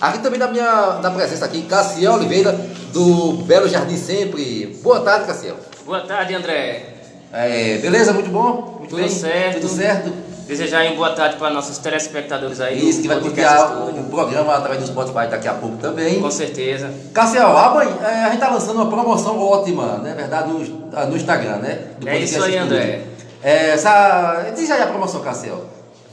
Aqui 0.00 0.20
também 0.20 0.38
na 0.38 0.46
minha 0.46 1.00
na 1.02 1.10
presença 1.10 1.44
aqui, 1.44 1.62
Cassiel 1.62 2.12
Oliveira, 2.12 2.52
do 2.92 3.32
Belo 3.44 3.68
Jardim 3.68 3.96
Sempre. 3.96 4.78
Boa 4.80 5.00
tarde, 5.00 5.26
Cassiel. 5.26 5.56
Boa 5.84 6.02
tarde, 6.02 6.34
André. 6.34 6.94
É, 7.32 7.78
beleza? 7.78 8.12
Muito 8.12 8.30
bom? 8.30 8.76
Muito 8.78 8.90
Tudo 8.90 9.00
bem? 9.00 9.08
certo. 9.08 9.60
Tudo 9.60 9.74
certo? 9.74 10.12
Desejar 10.46 10.84
uma 10.86 10.94
boa 10.94 11.10
tarde 11.10 11.36
para 11.36 11.50
nossos 11.50 11.78
telespectadores 11.78 12.60
aí. 12.60 12.88
Isso, 12.88 13.02
que 13.02 13.08
vai 13.08 13.18
curtir 13.18 13.40
o 13.40 14.04
programa 14.04 14.54
através 14.54 14.80
do 14.82 14.86
Spotify 14.86 15.26
daqui 15.28 15.48
a 15.48 15.54
pouco 15.54 15.78
também. 15.78 16.20
Com 16.20 16.30
certeza. 16.30 16.92
Cassiel, 17.12 17.56
amanhã 17.56 17.96
a 18.02 18.26
gente 18.26 18.34
está 18.34 18.50
lançando 18.50 18.76
uma 18.76 18.86
promoção 18.86 19.36
ótima, 19.40 19.98
né? 19.98 20.14
Verdade, 20.14 20.48
no, 20.50 20.58
no 20.60 21.16
Instagram, 21.16 21.56
né? 21.56 21.78
Do 21.98 22.08
é 22.08 22.18
isso 22.18 22.40
aí, 22.44 22.56
André. 22.56 23.13
É, 23.44 23.72
essa, 23.72 24.50
diz 24.56 24.70
aí 24.70 24.82
a 24.82 24.86
promoção, 24.86 25.20
Cassiel. 25.20 25.64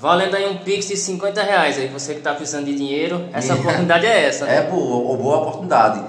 Valendo 0.01 0.35
aí 0.35 0.49
um 0.49 0.57
Pix 0.57 0.87
de 0.87 0.97
50 0.97 1.41
reais 1.41 1.77
aí, 1.77 1.87
você 1.87 2.11
que 2.13 2.19
está 2.19 2.33
precisando 2.33 2.65
de 2.65 2.75
dinheiro, 2.75 3.29
essa 3.31 3.53
oportunidade 3.55 4.05
é 4.05 4.27
essa, 4.27 4.45
né? 4.45 4.57
É 4.57 4.61
boa, 4.63 5.15
boa 5.15 5.37
oportunidade. 5.37 6.03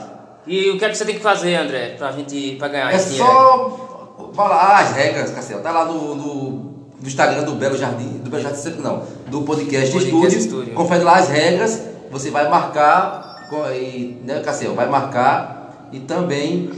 E 0.47 0.71
o 0.71 0.79
que 0.79 0.85
é 0.85 0.89
que 0.89 0.97
você 0.97 1.05
tem 1.05 1.15
que 1.15 1.21
fazer, 1.21 1.55
André, 1.55 1.91
pra 1.97 2.11
gente 2.11 2.57
pra 2.59 2.67
ganhar 2.67 2.93
é 2.93 2.97
esse 2.97 3.11
dinheiro? 3.11 3.31
É 3.31 3.35
só 3.35 4.33
falar 4.35 4.81
as 4.81 4.93
regras, 4.97 5.31
Cassiel. 5.31 5.63
Tá 5.63 5.71
lá 5.71 5.85
no, 5.85 6.15
no 6.17 6.73
do 6.99 7.07
Instagram 7.07 7.45
do 7.45 7.55
Belo 7.55 7.77
Jardim, 7.77 8.19
do 8.19 8.31
Belo 8.31 8.43
Jardim 8.43 8.59
sempre 8.59 8.81
não, 8.81 9.05
do 9.27 9.43
podcast, 9.43 9.93
podcast. 9.93 10.39
Estúdio. 10.39 10.75
Confere 10.75 11.05
lá 11.05 11.17
as 11.17 11.29
regras, 11.29 11.83
você 12.11 12.31
vai 12.31 12.49
marcar, 12.49 13.49
e, 13.75 14.21
né, 14.25 14.41
Cassiel, 14.41 14.75
vai 14.75 14.89
marcar 14.89 15.89
e 15.93 16.01
também 16.01 16.71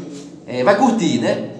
é, 0.46 0.64
vai 0.64 0.76
curtir, 0.76 1.18
né? 1.18 1.53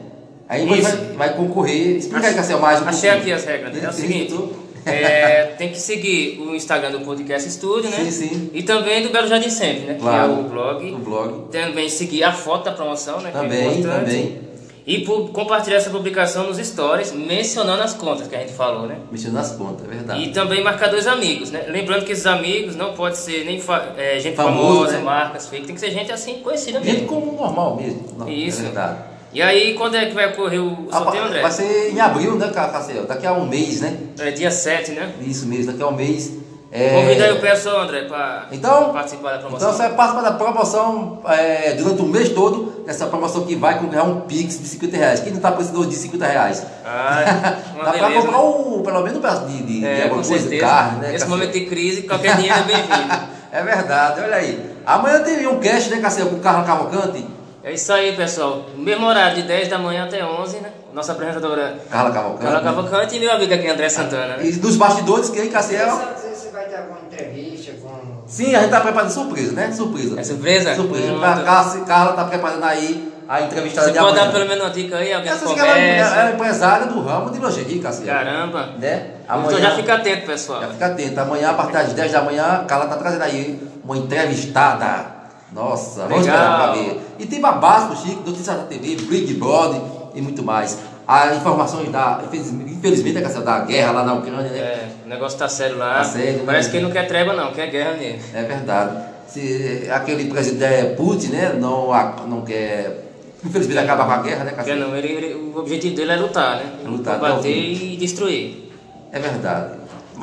Aí 0.54 0.80
vai, 0.80 0.92
vai, 1.16 1.34
concorrer. 1.34 1.96
Explica 1.96 2.28
aí, 2.28 2.34
Cassiel, 2.34 2.60
mais 2.60 2.80
um 2.80 2.88
Achei 2.88 3.10
aqui 3.10 3.32
as 3.32 3.44
regras. 3.44 3.72
Né? 3.72 3.84
É 3.84 3.88
o 3.88 3.92
seguinte. 3.92 4.38
É, 4.86 5.54
tem 5.56 5.70
que 5.70 5.78
seguir 5.78 6.38
o 6.40 6.54
Instagram 6.54 6.90
do 6.90 7.00
Podcast 7.00 7.48
Estúdio, 7.48 7.90
né? 7.90 8.04
Sim, 8.04 8.10
sim. 8.10 8.50
E 8.52 8.62
também 8.62 9.02
do 9.02 9.10
Belo 9.10 9.26
Jardim 9.26 9.48
Sempre, 9.48 9.86
né? 9.86 9.96
Claro, 9.98 10.34
que 10.34 10.38
é 10.38 10.40
o 10.40 10.48
blog. 10.48 10.92
O 10.92 10.98
blog. 10.98 11.50
Também 11.50 11.88
seguir 11.88 12.22
a 12.22 12.32
foto 12.32 12.64
da 12.64 12.72
promoção, 12.72 13.20
né? 13.20 13.30
Também, 13.30 13.80
é 13.80 13.82
também. 13.82 14.44
E 14.86 15.02
compartilhar 15.32 15.78
essa 15.78 15.88
publicação 15.88 16.46
nos 16.46 16.58
stories, 16.58 17.10
mencionando 17.12 17.82
as 17.82 17.94
contas 17.94 18.28
que 18.28 18.36
a 18.36 18.40
gente 18.40 18.52
falou, 18.52 18.86
né? 18.86 18.98
Mencionando 19.10 19.40
as 19.40 19.52
contas, 19.52 19.86
é 19.86 19.94
verdade. 19.94 20.22
E 20.22 20.32
também 20.32 20.62
marcar 20.62 20.90
dois 20.90 21.06
amigos, 21.06 21.50
né? 21.50 21.64
Lembrando 21.68 22.04
que 22.04 22.12
esses 22.12 22.26
amigos 22.26 22.76
não 22.76 22.92
pode 22.92 23.16
ser 23.16 23.46
nem 23.46 23.62
é, 23.96 24.20
gente 24.20 24.36
Famoso, 24.36 24.74
famosa, 24.74 24.98
né? 24.98 25.02
marcas 25.02 25.48
fake, 25.48 25.64
tem 25.64 25.74
que 25.74 25.80
ser 25.80 25.90
gente 25.90 26.12
assim 26.12 26.34
conhecida 26.40 26.80
mesmo. 26.80 26.98
Gente 26.98 27.08
como 27.08 27.32
normal 27.32 27.76
mesmo. 27.76 28.04
Não, 28.18 28.28
Isso. 28.28 28.60
É 28.60 28.64
verdade. 28.64 29.13
E 29.34 29.42
aí, 29.42 29.74
quando 29.74 29.96
é 29.96 30.06
que 30.06 30.14
vai 30.14 30.28
ocorrer 30.28 30.62
o 30.62 30.86
sorteio, 30.92 31.24
André? 31.24 31.42
Vai 31.42 31.50
ser 31.50 31.90
em 31.92 32.00
abril, 32.00 32.36
né, 32.36 32.52
Cassiel? 32.54 33.04
Daqui 33.04 33.26
a 33.26 33.32
um 33.32 33.46
mês, 33.46 33.80
né? 33.80 33.98
É 34.20 34.30
dia 34.30 34.48
7, 34.48 34.92
né? 34.92 35.12
Isso 35.20 35.46
mesmo, 35.46 35.72
daqui 35.72 35.82
a 35.82 35.88
um 35.88 35.96
mês. 35.96 36.32
É... 36.70 36.90
Convida 36.90 37.24
aí 37.24 37.32
o 37.32 37.40
pessoal, 37.40 37.82
André, 37.82 38.02
para 38.02 38.46
então, 38.52 38.92
participar 38.92 39.32
da 39.32 39.38
promoção. 39.38 39.68
Então 39.68 39.88
você 39.88 39.94
participa 39.94 40.22
da 40.22 40.32
promoção 40.32 41.20
é, 41.28 41.72
durante 41.74 42.02
o 42.02 42.06
mês 42.06 42.28
todo, 42.28 42.84
nessa 42.86 43.06
promoção 43.06 43.44
que 43.44 43.56
vai 43.56 43.78
ganhar 43.78 44.04
um 44.04 44.20
Pix 44.20 44.58
de 44.58 44.66
50 44.66 44.96
reais. 44.96 45.20
Quem 45.20 45.30
não 45.30 45.38
está 45.38 45.50
precisando 45.50 45.86
de 45.86 45.94
50 45.94 46.26
reais? 46.26 46.66
Ah, 46.84 47.58
Dá 47.84 47.92
para 47.92 48.12
comprar 48.12 48.40
um, 48.40 48.82
pelo 48.82 49.02
menos 49.02 49.18
um 49.18 49.20
pedaço 49.20 49.46
de, 49.46 49.62
de, 49.62 49.84
é, 49.84 49.94
de 49.94 50.02
alguma 50.02 50.22
coisa, 50.22 50.40
certeza. 50.40 50.66
carne, 50.66 51.00
né? 51.00 51.12
Nesse 51.12 51.26
momento 51.26 51.52
de 51.52 51.66
crise, 51.66 52.02
qualquer 52.02 52.36
dinheiro 52.36 52.58
é 52.58 52.62
bem-vindo. 52.66 53.14
é 53.52 53.62
verdade, 53.62 54.20
olha 54.20 54.36
aí. 54.36 54.70
Amanhã 54.86 55.20
tem 55.20 55.46
um 55.46 55.58
cast, 55.58 55.90
né, 55.90 56.00
Cassiel, 56.00 56.26
com 56.26 56.36
o 56.36 56.40
Carlos 56.40 56.66
Cavalcante. 56.66 57.33
É 57.64 57.72
isso 57.72 57.90
aí, 57.94 58.14
pessoal. 58.14 58.66
Mesmo 58.76 59.06
horário, 59.06 59.36
de 59.36 59.48
10 59.48 59.68
da 59.68 59.78
manhã 59.78 60.04
até 60.04 60.22
11, 60.22 60.58
né? 60.58 60.68
Nossa 60.92 61.12
apresentadora 61.12 61.78
Carla 61.90 62.10
Cavalcante. 62.10 62.42
Carla 62.42 62.60
Cavalcante 62.60 63.16
e 63.16 63.20
meu 63.20 63.32
amigo 63.32 63.54
aqui, 63.54 63.66
André 63.66 63.88
Santana. 63.88 64.36
Né? 64.36 64.46
E 64.46 64.52
dos 64.52 64.76
bastidores, 64.76 65.30
quem, 65.30 65.48
Cassiel? 65.48 65.88
Você 65.88 66.50
vai 66.50 66.66
ter 66.66 66.76
alguma 66.76 66.98
entrevista 67.00 67.72
com. 67.80 68.22
Sim, 68.26 68.54
a 68.54 68.58
gente 68.58 68.66
está 68.66 68.82
preparando 68.82 69.10
surpresa, 69.10 69.52
né? 69.52 69.72
Surpresa. 69.72 70.20
É 70.20 70.22
surpresa? 70.22 70.74
Surpresa. 70.74 71.12
Hum, 71.14 71.20
Carla, 71.20 71.80
Carla 71.86 72.10
está 72.10 72.24
preparando 72.26 72.64
aí 72.64 73.12
a 73.26 73.40
entrevistada 73.40 73.86
Você 73.86 73.92
de 73.94 73.98
pode 73.98 74.14
dar 74.14 74.30
pelo 74.30 74.46
menos 74.46 74.62
uma 74.62 74.70
dica 74.70 74.96
aí? 74.98 75.12
Alguém 75.14 75.32
Essa 75.32 75.44
ela, 75.46 75.78
é, 75.78 75.98
ela 75.98 76.28
é 76.28 76.32
empresária 76.34 76.86
do 76.86 77.00
ramo 77.00 77.30
de 77.30 77.38
lingerie, 77.38 77.80
Cassiel. 77.80 78.14
Caramba. 78.14 78.74
Né? 78.78 79.06
Amanhã, 79.26 79.46
então 79.46 79.60
já 79.62 79.70
fica 79.70 79.94
atento, 79.94 80.26
pessoal. 80.26 80.60
Já 80.60 80.68
fica 80.68 80.86
atento. 80.86 81.18
Amanhã, 81.18 81.48
a 81.48 81.54
partir 81.54 81.72
das 81.72 81.92
10 81.94 82.12
da 82.12 82.20
manhã, 82.20 82.64
Carla 82.68 82.84
está 82.84 82.96
trazendo 82.98 83.22
aí 83.22 83.58
uma 83.82 83.96
entrevistada. 83.96 85.13
Nossa, 85.54 86.02
Legal. 86.02 86.08
vamos 86.08 86.26
esperar 86.26 86.56
para 86.58 86.72
ver. 86.72 87.00
E 87.18 87.26
tem 87.26 87.40
babás 87.40 88.00
Chico, 88.00 88.22
notícias 88.26 88.56
da 88.56 88.64
TV, 88.64 88.96
Big 88.96 89.34
Brother 89.34 89.80
e 90.14 90.20
muito 90.20 90.42
mais. 90.42 90.78
A 91.06 91.34
informações 91.34 91.90
da, 91.92 92.22
infelizmente, 92.24 93.18
a 93.18 93.40
da 93.40 93.60
guerra 93.60 93.92
lá 93.92 94.04
na 94.04 94.14
Ucrânia, 94.14 94.50
né? 94.50 94.58
É, 94.58 94.88
o 95.04 95.08
negócio 95.08 95.38
tá 95.38 95.48
sério 95.48 95.78
lá. 95.78 95.96
Tá 95.96 96.04
sério, 96.04 96.38
né? 96.38 96.42
Parece 96.44 96.68
né? 96.70 96.74
que 96.74 96.82
não 96.82 96.90
quer 96.90 97.06
trégua 97.06 97.34
não, 97.34 97.52
quer 97.52 97.70
guerra 97.70 97.92
mesmo. 97.92 98.20
É 98.34 98.42
verdade. 98.42 99.14
Se 99.28 99.88
aquele 99.90 100.30
presidente 100.30 100.96
Putin, 100.96 101.28
né, 101.28 101.56
não, 101.58 101.88
não 102.26 102.42
quer 102.42 103.04
Infelizmente 103.44 103.78
acabar 103.78 104.06
com 104.06 104.12
a 104.12 104.22
guerra, 104.22 104.44
né, 104.44 104.52
Quer 104.64 104.76
não, 104.76 104.96
ele, 104.96 105.08
ele, 105.08 105.34
o 105.34 105.58
objetivo 105.58 105.94
dele 105.94 106.12
é 106.12 106.16
lutar, 106.16 106.56
né? 106.56 106.72
Lutar, 106.86 107.18
combater 107.18 107.50
e 107.50 107.96
destruir. 107.96 108.72
É 109.12 109.18
verdade. 109.18 109.74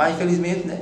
Mas 0.01 0.15
infelizmente, 0.15 0.67
né? 0.67 0.81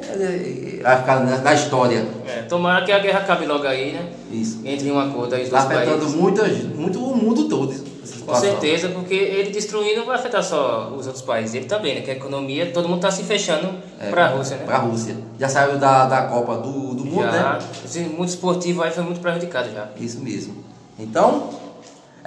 Vai 0.82 0.98
ficar 0.98 1.20
na, 1.26 1.38
na 1.40 1.54
história. 1.54 2.06
É, 2.26 2.44
tomara 2.44 2.86
que 2.86 2.92
a 2.92 3.00
guerra 3.00 3.20
acabe 3.20 3.46
logo 3.46 3.68
aí, 3.68 3.92
né? 3.92 4.08
Isso. 4.32 4.62
Entre 4.64 4.88
em 4.88 4.92
um 4.92 5.00
acordo 5.00 5.36
aí 5.36 5.44
os 5.44 5.50
dois 5.50 5.66
afetando 5.66 5.98
países. 5.98 6.16
Muitas, 6.16 6.64
muito 6.76 7.04
o 7.04 7.18
mundo 7.18 7.50
todo. 7.50 7.90
Com 8.26 8.36
certeza, 8.36 8.90
porque 8.90 9.16
ele 9.16 9.50
destruir 9.50 9.98
não 9.98 10.06
vai 10.06 10.16
afetar 10.16 10.44
só 10.44 10.94
os 10.96 11.06
outros 11.08 11.24
países, 11.24 11.56
ele 11.56 11.66
também, 11.66 11.96
né? 11.96 12.02
Que 12.02 12.12
a 12.12 12.14
economia, 12.14 12.72
todo 12.72 12.88
mundo 12.88 13.00
está 13.00 13.12
se 13.12 13.24
fechando 13.24 13.74
é, 14.00 14.10
para 14.10 14.26
a 14.26 14.28
Rússia, 14.30 14.58
né? 14.58 14.64
Para 14.66 14.76
a 14.78 14.80
Rússia. 14.80 15.18
Já 15.38 15.50
saiu 15.50 15.78
da, 15.78 16.06
da 16.06 16.22
Copa 16.24 16.58
do, 16.58 16.94
do 16.94 17.06
Mundo, 17.06 17.24
já, 17.24 17.54
né? 17.54 17.60
Esse 17.84 18.00
mundo 18.02 18.30
esportivo 18.30 18.84
aí 18.84 18.92
foi 18.92 19.04
muito 19.04 19.20
prejudicado 19.20 19.70
já. 19.74 19.90
Isso 20.00 20.20
mesmo. 20.20 20.64
Então, 20.98 21.50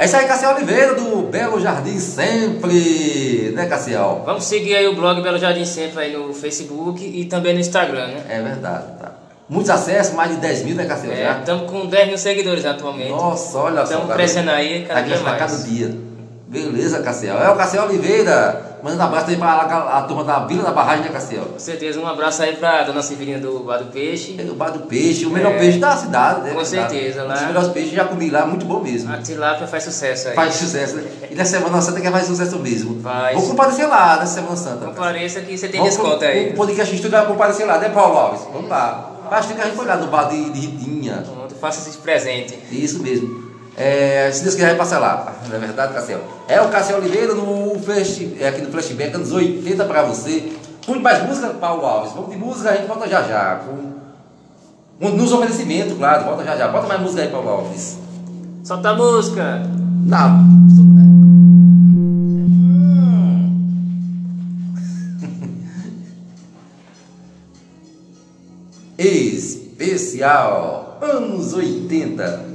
é 0.02 0.04
isso 0.04 0.16
aí, 0.16 0.26
Cassiel 0.26 0.56
Oliveira, 0.56 0.94
do 0.94 1.22
Belo 1.30 1.60
Jardim 1.60 1.96
Sempre, 2.00 3.52
né, 3.54 3.66
Cassiel? 3.66 4.22
Vamos 4.26 4.42
seguir 4.42 4.74
aí 4.74 4.88
o 4.88 4.96
blog 4.96 5.22
Belo 5.22 5.38
Jardim 5.38 5.64
Sempre 5.64 6.04
aí 6.04 6.12
no 6.12 6.34
Facebook 6.34 7.04
e 7.04 7.24
também 7.26 7.54
no 7.54 7.60
Instagram, 7.60 8.08
né? 8.08 8.24
É 8.28 8.42
verdade, 8.42 8.86
tá. 8.98 9.12
Muitos 9.48 9.70
acessos, 9.70 10.12
mais 10.14 10.32
de 10.32 10.38
10 10.38 10.64
mil, 10.64 10.74
né, 10.74 10.86
Cassiel? 10.86 11.12
É, 11.12 11.38
estamos 11.38 11.70
com 11.70 11.86
10 11.86 12.08
mil 12.08 12.18
seguidores 12.18 12.64
atualmente. 12.64 13.10
Nossa, 13.10 13.58
olha 13.58 13.86
só. 13.86 13.92
Estamos 13.92 14.14
crescendo 14.14 14.50
aí 14.50 14.84
cada 14.86 15.02
dia 15.02 15.20
mais. 15.20 15.38
cada 15.38 15.56
dia. 15.62 15.96
Beleza, 16.48 17.00
Cassiel. 17.00 17.40
É 17.40 17.48
o 17.50 17.56
Cassiel 17.56 17.84
Oliveira. 17.84 18.71
Mandando 18.82 19.02
um 19.02 19.06
abraço 19.06 19.30
aí 19.30 19.36
para 19.36 19.48
a, 19.48 19.98
a, 19.98 20.02
turma 20.02 20.24
da 20.24 20.40
Vila 20.40 20.64
da 20.64 20.72
Barragem, 20.72 21.04
né, 21.04 21.10
Cassiel? 21.10 21.44
Com 21.44 21.58
certeza. 21.58 22.00
Um 22.00 22.06
abraço 22.06 22.42
aí 22.42 22.56
para 22.56 22.80
a 22.80 22.82
dona 22.82 23.00
Severina 23.00 23.38
do 23.38 23.60
Bar 23.60 23.78
do 23.78 23.92
Peixe. 23.92 24.34
É 24.36 24.42
do 24.42 24.54
Bar 24.54 24.70
do 24.70 24.80
Peixe, 24.80 25.24
o 25.24 25.30
melhor 25.30 25.52
é. 25.52 25.58
peixe 25.58 25.78
da 25.78 25.96
cidade, 25.96 26.40
né? 26.40 26.52
Com 26.52 26.64
certeza. 26.64 27.22
Lá... 27.22 27.34
Os 27.34 27.42
melhores 27.42 27.68
peixes 27.68 27.92
já 27.92 28.04
comi 28.04 28.28
lá, 28.28 28.44
muito 28.44 28.66
bom 28.66 28.80
mesmo. 28.80 29.12
A 29.12 29.18
tilápia 29.18 29.68
faz 29.68 29.84
sucesso 29.84 30.28
aí. 30.28 30.34
Faz 30.34 30.54
sucesso, 30.54 30.96
né? 30.96 31.04
E 31.30 31.34
na 31.34 31.44
Semana 31.44 31.80
Santa 31.80 32.00
que 32.00 32.10
vai 32.10 32.24
sucesso 32.24 32.58
mesmo. 32.58 33.00
Faz. 33.00 33.38
Vou 33.38 33.50
comparecer 33.50 33.88
lá 33.88 34.16
na 34.16 34.26
Semana 34.26 34.56
Santa. 34.56 34.86
Compareça 34.86 35.40
que 35.40 35.56
você 35.56 35.68
tem 35.68 35.78
Vamos 35.78 35.96
desconto 35.96 36.24
aí. 36.24 36.50
O 36.50 36.54
podcast 36.54 36.92
estúdio 36.92 37.16
vai 37.16 37.26
comparecer 37.26 37.64
lá, 37.64 37.78
né, 37.78 37.88
Paulo 37.88 38.18
Alves? 38.18 38.40
Vamos 38.52 38.68
lá. 38.68 39.10
Acho 39.30 39.54
que 39.54 39.60
a 39.60 39.64
gente 39.64 39.76
foi 39.76 39.86
lá 39.86 39.96
no 39.96 40.08
bar 40.08 40.24
de, 40.24 40.50
de 40.50 40.60
Ritinha. 40.60 41.24
Pronto, 41.24 41.54
faça 41.54 41.88
esse 41.88 41.98
presente. 41.98 42.58
Isso 42.70 43.02
mesmo. 43.02 43.41
É, 43.76 44.30
se 44.32 44.42
Deus 44.42 44.54
quiser, 44.54 44.68
vai 44.68 44.76
passar 44.76 44.98
lá. 44.98 45.34
Não 45.48 45.56
é 45.56 45.58
verdade, 45.58 45.94
Cassiel? 45.94 46.20
É 46.46 46.60
o 46.60 46.68
Cassiel 46.68 46.98
Oliveira 46.98 47.34
no 47.34 47.78
flash, 47.80 48.20
é 48.38 48.48
aqui 48.48 48.60
no 48.60 48.70
Flashback, 48.70 49.14
anos 49.14 49.32
80 49.32 49.84
para 49.84 50.02
você. 50.02 50.52
Muito 50.86 51.02
mais 51.02 51.26
música, 51.26 51.48
Paulo 51.50 51.86
Alves. 51.86 52.12
Vamos 52.12 52.30
de 52.30 52.36
música, 52.36 52.70
a 52.70 52.76
gente 52.76 52.86
volta 52.86 53.08
já 53.08 53.22
já. 53.22 53.60
Com, 55.00 55.08
nos 55.10 55.32
oferecimentos, 55.32 55.96
claro. 55.96 56.24
Volta 56.24 56.44
já 56.44 56.56
já. 56.56 56.68
Bota 56.68 56.86
mais 56.86 57.00
música 57.00 57.22
aí, 57.22 57.28
Paulo 57.28 57.48
Alves. 57.48 57.96
Solta 58.62 58.90
a 58.90 58.94
música. 58.94 59.62
Não. 60.04 60.52
Especial 68.98 70.98
anos 71.00 71.54
80. 71.54 72.52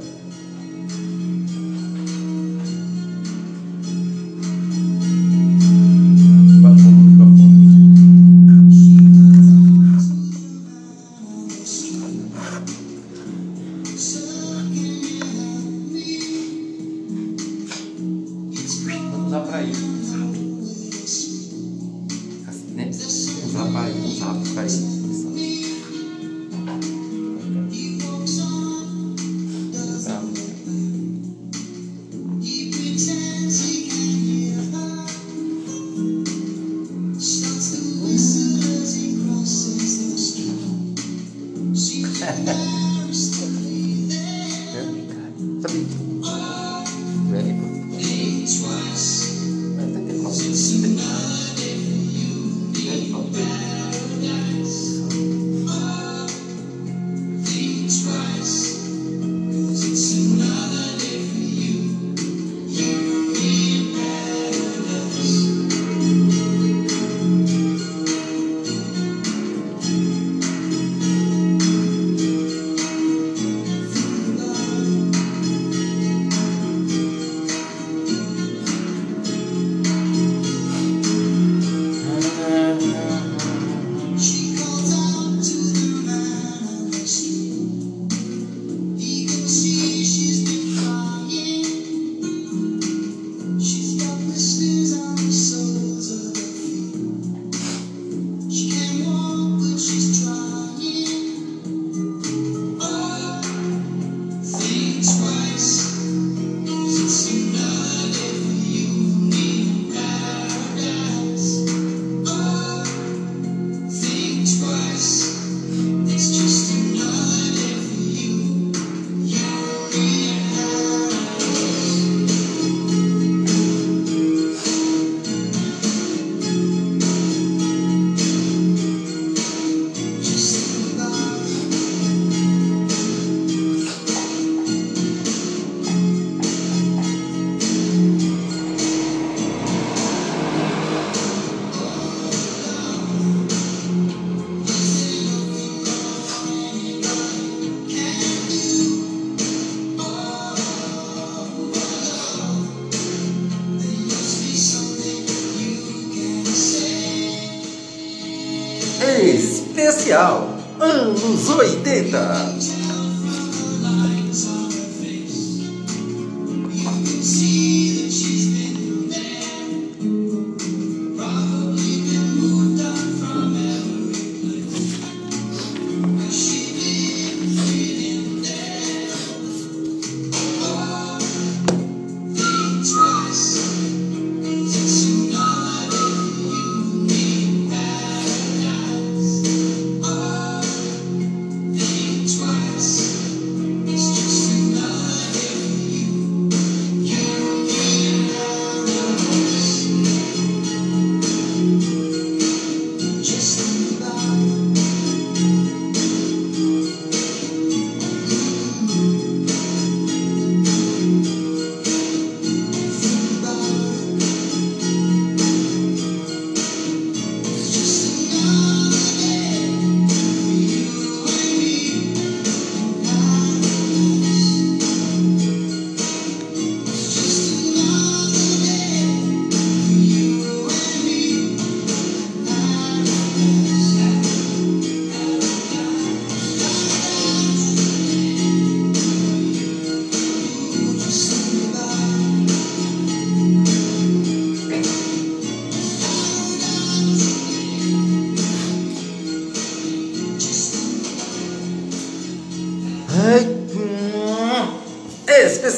80. 162.12 162.57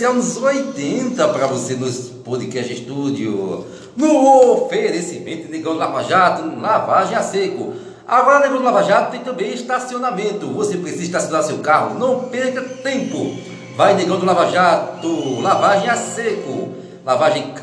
Especial 0.10 0.14
nos 0.14 0.38
80 0.38 1.28
para 1.30 1.47
você 1.47 1.76
no 1.76 1.91
Podcast 2.24 2.74
Estúdio. 2.74 3.66
No 3.95 4.53
oferecimento 4.53 5.49
Negão 5.49 5.74
do 5.74 5.80
Lava 5.80 6.03
Jato, 6.03 6.60
lavagem 6.60 7.16
a 7.16 7.22
seco. 7.22 7.74
Agora, 8.07 8.39
Negão 8.39 8.57
do 8.57 8.64
Lava 8.64 8.84
Jato 8.84 9.12
tem 9.12 9.22
também 9.22 9.53
estacionamento. 9.53 10.47
Você 10.47 10.78
precisa 10.78 11.03
estacionar 11.03 11.43
seu 11.43 11.60
carro, 11.60 11.99
não 11.99 12.24
perca 12.30 12.62
tempo. 12.62 13.36
Vai 13.76 13.93
Negão 13.93 14.20
do 14.20 14.26
Lava 14.26 14.49
Jato, 14.49 15.41
lavagem 15.41 15.89
a 15.89 15.95
seco. 15.95 16.70
Lavagem, 17.05 17.53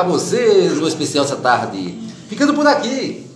Para 0.00 0.08
você 0.08 0.70
no 0.74 0.88
especial 0.88 1.24
essa 1.24 1.36
tarde. 1.36 1.98
Ficando 2.28 2.54
por 2.54 2.66
aqui. 2.66 3.26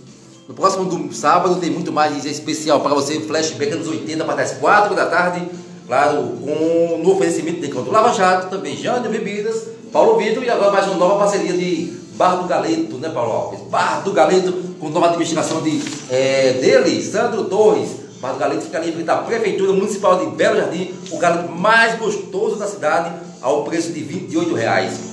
No 0.47 0.53
próximo 0.53 0.85
do, 0.85 1.13
sábado 1.13 1.55
tem 1.55 1.71
muito 1.71 1.91
mais 1.91 2.25
especial 2.25 2.79
para 2.79 2.93
você, 2.93 3.19
flashback 3.19 3.73
anos 3.73 3.87
80 3.87 4.23
para 4.23 4.41
as 4.41 4.53
4 4.53 4.95
da 4.95 5.05
tarde. 5.05 5.47
Claro, 5.87 6.37
com, 6.41 7.01
no 7.03 7.11
oferecimento 7.11 7.61
de 7.61 7.67
Encontro 7.67 7.91
Lava 7.91 8.13
Jato, 8.13 8.49
também 8.49 8.75
Jânio 8.75 9.09
Bebidas, 9.11 9.67
Paulo 9.91 10.17
Vitor 10.17 10.43
e 10.43 10.49
agora 10.49 10.71
mais 10.71 10.87
uma 10.87 10.95
nova 10.95 11.19
parceria 11.19 11.53
de 11.53 11.93
Bar 12.15 12.37
do 12.37 12.47
Galeto, 12.47 12.97
né, 12.97 13.09
Paulo 13.09 13.31
Alves? 13.31 13.59
Bar 13.69 14.01
do 14.03 14.11
Galeto, 14.11 14.51
com 14.79 14.89
nova 14.89 15.07
administração 15.07 15.61
de, 15.61 15.81
é, 16.09 16.53
dele, 16.53 17.03
Sandro 17.03 17.45
Torres. 17.45 17.89
Bar 18.19 18.33
do 18.33 18.39
Galeto 18.39 18.63
fica 18.63 18.79
ali 18.79 18.91
frente 18.91 19.09
à 19.09 19.17
Prefeitura 19.17 19.73
Municipal 19.73 20.17
de 20.17 20.35
Belo 20.35 20.57
Jardim, 20.57 20.91
o 21.11 21.17
galeto 21.17 21.51
mais 21.51 21.99
gostoso 21.99 22.55
da 22.55 22.67
cidade, 22.67 23.13
ao 23.41 23.63
preço 23.63 23.91
de 23.91 23.99
R$ 23.99 24.27
28,00. 24.31 25.04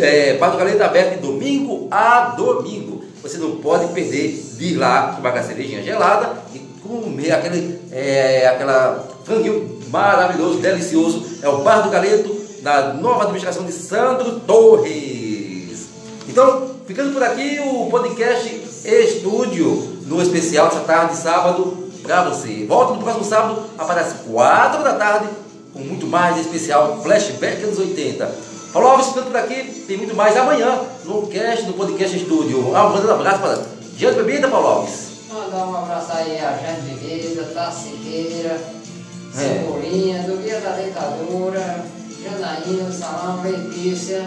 É, 0.00 0.34
Galeto 0.58 0.82
aberto 0.82 1.16
de 1.16 1.26
domingo 1.26 1.88
a 1.90 2.34
domingo. 2.36 3.04
Você 3.22 3.38
não 3.38 3.56
pode 3.56 3.92
perder 3.92 4.40
de 4.56 4.64
ir 4.64 4.76
lá 4.76 5.14
tomar 5.14 5.32
uma 5.32 5.42
cervejinha 5.42 5.82
gelada 5.82 6.42
e 6.54 6.58
comer 6.86 7.32
aquele, 7.32 7.80
é, 7.90 8.46
aquela 8.46 9.06
franguinho 9.24 9.80
maravilhoso, 9.90 10.58
delicioso. 10.58 11.38
É 11.42 11.48
o 11.48 11.58
Bar 11.58 11.82
do 11.82 11.90
Galeto, 11.90 12.34
da 12.62 12.94
nova 12.94 13.22
administração 13.22 13.64
de 13.64 13.72
Sandro 13.72 14.40
Torres. 14.40 15.88
Então, 16.28 16.70
ficando 16.86 17.12
por 17.12 17.22
aqui 17.22 17.60
o 17.64 17.86
podcast 17.90 18.62
Estúdio, 18.84 19.98
no 20.06 20.22
especial 20.22 20.68
dessa 20.68 20.80
tarde, 20.80 21.16
sábado, 21.16 21.90
para 22.02 22.24
você. 22.24 22.64
Volta 22.66 22.94
no 22.94 23.02
próximo 23.02 23.24
sábado, 23.24 23.62
aparece 23.76 24.14
4 24.30 24.82
da 24.82 24.94
tarde, 24.94 25.28
com 25.72 25.80
muito 25.80 26.06
mais 26.06 26.38
especial, 26.38 27.00
flashback 27.02 27.62
anos 27.64 27.78
80. 27.78 28.47
Paulo 28.78 28.92
Alves, 28.92 29.08
ficando 29.08 29.26
por 29.26 29.36
aqui, 29.36 29.84
tem 29.88 29.96
muito 29.96 30.14
mais 30.14 30.36
amanhã 30.36 30.80
no 31.04 31.26
cast, 31.26 31.66
no 31.66 31.72
podcast 31.72 32.16
Estúdio. 32.16 32.76
Ah, 32.76 32.84
mandando 32.84 33.08
um 33.08 33.14
abraço 33.16 33.40
para 33.40 33.58
Jante 33.96 34.22
Bebida, 34.22 34.46
Paulo 34.46 34.68
Alves. 34.68 35.08
Mandar 35.28 35.66
um 35.66 35.76
abraço 35.78 36.12
aí 36.12 36.38
a 36.38 36.52
Jante 36.52 36.82
Bebida, 36.82 37.42
Taciqueira, 37.42 38.50
é. 38.50 39.36
Cebolinha, 39.36 40.22
do 40.22 40.40
Guia 40.40 40.60
da 40.60 40.70
Deitadura, 40.70 41.84
Janaína, 42.22 42.92
Salão, 42.92 43.42
Letícia. 43.42 44.24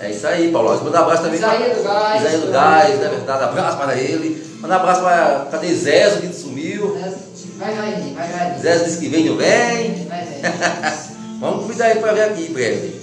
É 0.00 0.10
isso 0.10 0.26
aí, 0.26 0.52
Paulo 0.52 0.68
Alves. 0.68 0.84
Manda 0.84 1.00
um 1.00 1.04
abraço 1.04 1.22
também 1.22 1.38
Isaías 1.38 1.78
do 1.78 1.82
Gás. 1.82 2.20
Isaías 2.20 2.40
do 2.42 2.52
Gás, 2.52 3.02
é 3.02 3.08
verdade. 3.08 3.44
Abraço 3.44 3.76
para 3.78 3.96
ele. 3.96 4.58
Manda 4.60 4.74
um 4.74 4.80
abraço 4.80 5.00
para. 5.00 5.48
Cadê 5.50 5.74
Zézo 5.74 6.20
que 6.20 6.30
sumiu? 6.34 6.94
Vai, 7.56 7.74
vai, 7.74 8.12
vai, 8.14 8.28
vai. 8.28 8.58
Zézo 8.58 8.84
disse 8.84 8.98
que 8.98 9.08
vem, 9.08 9.24
não 9.24 9.38
vem. 9.38 10.06
Vai, 10.10 10.26
vem. 10.26 10.42
Vamos 11.40 11.64
cuidar 11.64 11.86
aí 11.86 11.98
para 11.98 12.12
ver 12.12 12.24
aqui 12.24 12.48
em 12.50 12.52
breve. 12.52 12.95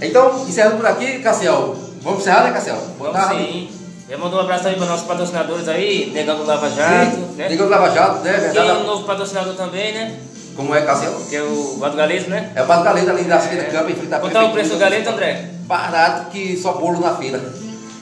Então, 0.00 0.46
encerrando 0.46 0.76
por 0.76 0.86
aqui, 0.86 1.18
Cassiel. 1.18 1.76
Vamos 2.02 2.20
encerrar, 2.20 2.44
né, 2.44 2.52
Cassiel? 2.52 2.78
Vamos 2.98 3.12
tá, 3.12 3.30
sim. 3.30 3.68
Eu 4.08 4.18
mando 4.18 4.36
um 4.36 4.40
abraço 4.40 4.68
aí 4.68 4.76
para 4.76 4.86
nossos 4.86 5.06
patrocinadores 5.06 5.68
aí, 5.68 6.10
Negando 6.14 6.44
Lava 6.44 6.70
Jato. 6.70 7.16
Sim, 7.16 7.34
né? 7.36 7.48
Negando 7.48 7.70
Lava 7.70 7.90
Jato, 7.90 8.20
né? 8.20 8.32
Verdade. 8.32 8.68
Tem 8.68 8.76
um 8.78 8.86
novo 8.86 9.04
patrocinador 9.04 9.54
também, 9.54 9.92
né? 9.92 10.18
Como 10.56 10.74
é, 10.74 10.82
Cassiel? 10.82 11.12
Que 11.28 11.36
é 11.36 11.42
o 11.42 11.76
Bato 11.78 11.96
Galeto, 11.96 12.30
né? 12.30 12.50
É 12.54 12.62
o 12.62 12.66
Bato 12.66 12.84
Galeto 12.84 13.10
ali 13.10 13.24
da 13.24 13.38
Feira 13.38 13.64
é. 13.64 13.66
Campo, 13.66 13.90
em 13.90 13.94
frente 13.94 14.14
à 14.14 14.18
Quanto 14.18 14.36
é 14.36 14.42
o 14.42 14.52
preço 14.52 14.70
do 14.70 14.78
galeto, 14.78 15.10
André? 15.10 15.50
Barato 15.66 16.30
que 16.30 16.56
só 16.56 16.72
bolo 16.72 17.00
na 17.00 17.14
feira. 17.16 17.40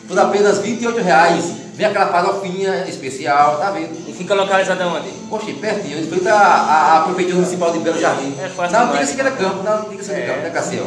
Por 0.07 0.19
apenas 0.19 0.59
28 0.59 1.01
reais. 1.03 1.67
Vem 1.75 1.87
aquela 1.87 2.07
farofinha 2.07 2.87
especial, 2.89 3.59
tá 3.59 3.71
vendo? 3.71 4.09
E 4.09 4.13
fica 4.15 4.33
localizado 4.33 4.83
onde? 4.85 5.11
Poxa, 5.29 5.53
pertinho, 5.61 5.99
em 5.99 6.07
frente 6.07 6.27
à, 6.27 7.03
Prefeitura 7.05 7.37
Municipal 7.37 7.71
de 7.71 7.81
Belo 7.81 8.01
Jardim. 8.01 8.35
É 8.41 8.49
fácil 8.49 8.79
Não, 8.79 8.89
tem 8.89 9.01
que 9.01 9.07
seguir 9.07 9.25
campo, 9.25 9.63
não, 9.63 9.83
tem 9.83 9.99
que 9.99 10.05
seguir 10.05 10.21
é. 10.21 10.27
campo, 10.27 10.41
né, 10.41 10.51
Cassiel? 10.51 10.87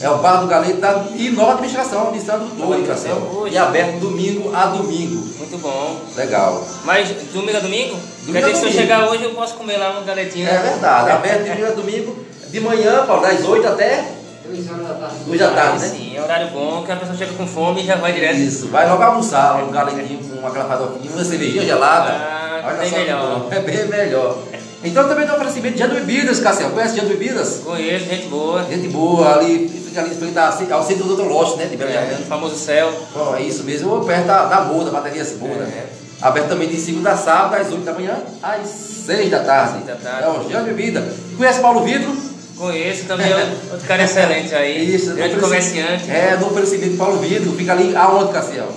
É 0.00 0.08
o 0.08 0.18
Bar 0.18 0.36
do 0.40 0.46
Galeto 0.46 0.80
da, 0.80 1.04
e 1.16 1.30
nova 1.30 1.52
administração 1.52 2.12
de 2.12 2.20
Santo 2.20 2.54
Torre, 2.56 2.82
Cassiel. 2.86 3.46
E 3.50 3.58
aberto 3.58 3.98
domingo 3.98 4.54
a 4.54 4.66
domingo. 4.66 5.26
Muito 5.38 5.58
bom. 5.58 6.00
Legal. 6.16 6.64
Mas 6.84 7.08
domingo 7.32 7.56
a 7.56 7.60
domingo? 7.60 7.96
domingo 7.96 8.32
Quer 8.32 8.38
dizer 8.40 8.52
que 8.52 8.58
se 8.58 8.66
eu 8.66 8.72
chegar 8.72 9.08
hoje 9.08 9.24
eu 9.24 9.30
posso 9.30 9.54
comer 9.54 9.76
lá 9.76 9.98
um 9.98 10.04
galetinho. 10.04 10.48
É 10.48 10.58
verdade, 10.58 11.10
aberto 11.10 11.42
de 11.44 11.50
domingo 11.50 11.66
a 11.66 11.70
domingo, 11.70 12.16
de 12.48 12.60
manhã, 12.60 13.04
Paulo, 13.06 13.22
das 13.22 13.44
8 13.44 13.66
até 13.66 14.18
Duas 14.48 14.70
horas 14.70 14.88
da 14.88 14.94
tarde. 14.94 15.16
Duas 15.26 15.38
da 15.38 15.50
tarde, 15.50 15.78
né? 15.78 15.88
Sim, 15.88 16.16
é 16.16 16.22
horário 16.22 16.48
bom, 16.48 16.82
que 16.82 16.92
a 16.92 16.96
pessoa 16.96 17.16
chega 17.18 17.32
com 17.34 17.46
fome 17.46 17.82
e 17.82 17.86
já 17.86 17.96
vai 17.96 18.12
direto. 18.12 18.38
Isso, 18.38 18.68
vai 18.68 18.88
logo 18.88 19.02
almoçar, 19.02 19.62
um 19.62 19.70
galetinho 19.70 20.20
com 20.24 20.36
uma 20.36 20.50
farofinha, 20.50 21.12
uma 21.12 21.24
cervejinha 21.24 21.64
gelada. 21.64 22.12
Ah, 22.12 22.62
Olha 22.64 22.76
bem 22.78 22.90
melhor. 22.90 23.46
É 23.50 23.60
bem 23.60 23.86
melhor. 23.88 24.38
Então 24.82 25.08
também 25.08 25.24
tem 25.24 25.34
um 25.34 25.36
oferecimento 25.36 25.74
de 25.74 25.80
Jando 25.80 25.94
Bebidas, 25.94 26.40
Cassiel. 26.40 26.70
Conhece 26.70 26.96
Jando 26.96 27.08
Bebidas? 27.08 27.60
Conheço, 27.64 28.04
gente 28.04 28.28
boa. 28.28 28.64
Gente 28.64 28.88
boa, 28.88 29.34
ali, 29.34 29.68
fica 29.68 30.00
ali 30.00 30.14
frente 30.14 30.38
ao 30.72 30.84
centro 30.84 31.04
do. 31.04 31.22
Lost, 31.24 31.56
né? 31.56 31.66
De 31.66 31.76
Belo. 31.76 31.90
É, 31.90 32.16
famoso 32.28 32.56
céu. 32.56 32.92
Oh, 33.14 33.34
é 33.34 33.42
isso 33.42 33.64
mesmo, 33.64 34.04
perto 34.04 34.26
da, 34.26 34.44
da 34.44 34.60
Moda, 34.62 34.90
bateria 34.90 35.26
Moda. 35.40 35.64
É. 35.64 35.86
Aberto 36.20 36.48
também 36.48 36.68
de 36.68 36.76
segunda 36.80 37.12
a 37.12 37.16
sábado, 37.16 37.60
às 37.60 37.72
8 37.72 37.84
da 37.84 37.92
manhã, 37.92 38.16
às 38.42 38.68
6 38.68 39.30
da 39.30 39.40
tarde. 39.40 39.72
6 39.74 39.86
da 39.86 39.94
tarde. 39.96 40.24
É 40.24 40.28
o 40.28 40.50
Jando 40.50 40.64
Bebida. 40.66 41.06
Conhece 41.36 41.60
Paulo 41.60 41.84
Vidro? 41.84 42.16
Conheço 42.56 43.04
também, 43.04 43.32
outro 43.70 43.86
cara 43.86 44.02
excelente 44.02 44.52
aí. 44.54 44.94
Isso, 44.94 45.14
grande 45.14 45.36
comerciante. 45.36 46.10
É, 46.10 46.36
no 46.40 46.48
oferecimento 46.48 46.96
Paulo 46.96 47.18
Vidro, 47.18 47.52
fica 47.52 47.72
ali 47.72 47.94
aonde, 47.94 48.32
Cassiel? 48.32 48.68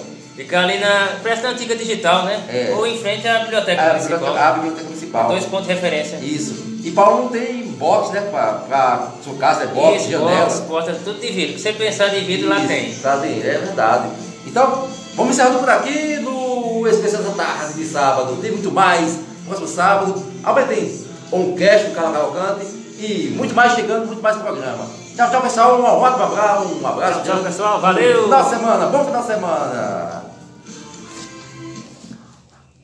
Fica 0.42 0.60
ali 0.60 0.80
na 0.80 1.20
Presta 1.22 1.50
Antiga 1.50 1.76
Digital, 1.76 2.26
né? 2.26 2.44
É. 2.50 2.74
Ou 2.76 2.88
em 2.88 2.98
frente 2.98 3.28
à 3.28 3.40
biblioteca 3.40 3.80
é, 3.80 3.94
municipal. 3.94 4.36
A 4.36 4.52
biblioteca 4.54 4.84
municipal. 4.86 5.28
Dois 5.28 5.46
pontos 5.46 5.68
de 5.68 5.74
referência. 5.74 6.18
Isso. 6.18 6.72
E 6.84 6.90
Paulo 6.92 7.24
não 7.24 7.30
tem 7.30 7.64
box, 7.74 8.12
né? 8.12 8.22
Pra, 8.22 8.54
pra 8.68 9.08
sua 9.24 9.36
casa 9.36 9.64
é 9.64 9.68
box, 9.68 10.02
Isso, 10.02 10.12
janela. 10.12 10.46
Box, 10.46 10.60
portas, 10.62 10.98
tudo 11.04 11.20
de 11.20 11.28
vidro. 11.28 11.58
Se 11.58 11.64
você 11.64 11.74
pensar 11.74 12.08
de 12.08 12.22
vidro, 12.22 12.50
Isso, 12.50 12.60
lá 12.60 12.68
tem. 12.68 12.96
Tá 12.96 13.16
de, 13.18 13.28
é 13.28 13.58
verdade. 13.60 14.10
Então, 14.48 14.90
vamos 15.16 15.34
encerrando 15.34 15.60
por 15.60 15.70
aqui 15.70 16.16
no 16.22 16.88
Especial 16.88 17.22
da 17.22 17.32
Tarde 17.32 17.74
de 17.76 17.86
sábado. 17.86 18.38
Tem 18.42 18.52
muito 18.52 18.72
mais. 18.72 19.20
Próximo 19.46 19.68
sábado. 19.68 20.26
Amanhã 20.44 20.68
tem 20.68 21.06
um 21.32 21.56
cast 21.56 21.88
do 21.88 21.94
Carnaval 21.94 22.32
Cante 22.32 22.66
e 23.00 23.34
muito 23.38 23.54
mais 23.54 23.74
chegando, 23.74 24.08
muito 24.08 24.24
mais 24.24 24.38
programa. 24.38 24.86
Tchau, 25.16 25.30
tchau, 25.30 25.42
pessoal. 25.42 25.80
Um 25.80 25.84
ótimo 25.84 26.24
abraço. 26.24 26.80
Um 26.82 26.88
abraço. 26.88 27.22
Tchau, 27.22 27.36
tchau 27.36 27.44
pessoal. 27.44 27.80
Valeu. 27.80 28.24
Final 28.24 28.44
de 28.44 28.50
semana. 28.50 28.86
Bom 28.88 29.06
final 29.06 29.22
de 29.22 29.28
semana. 29.28 30.21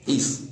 Isso. 0.08 0.47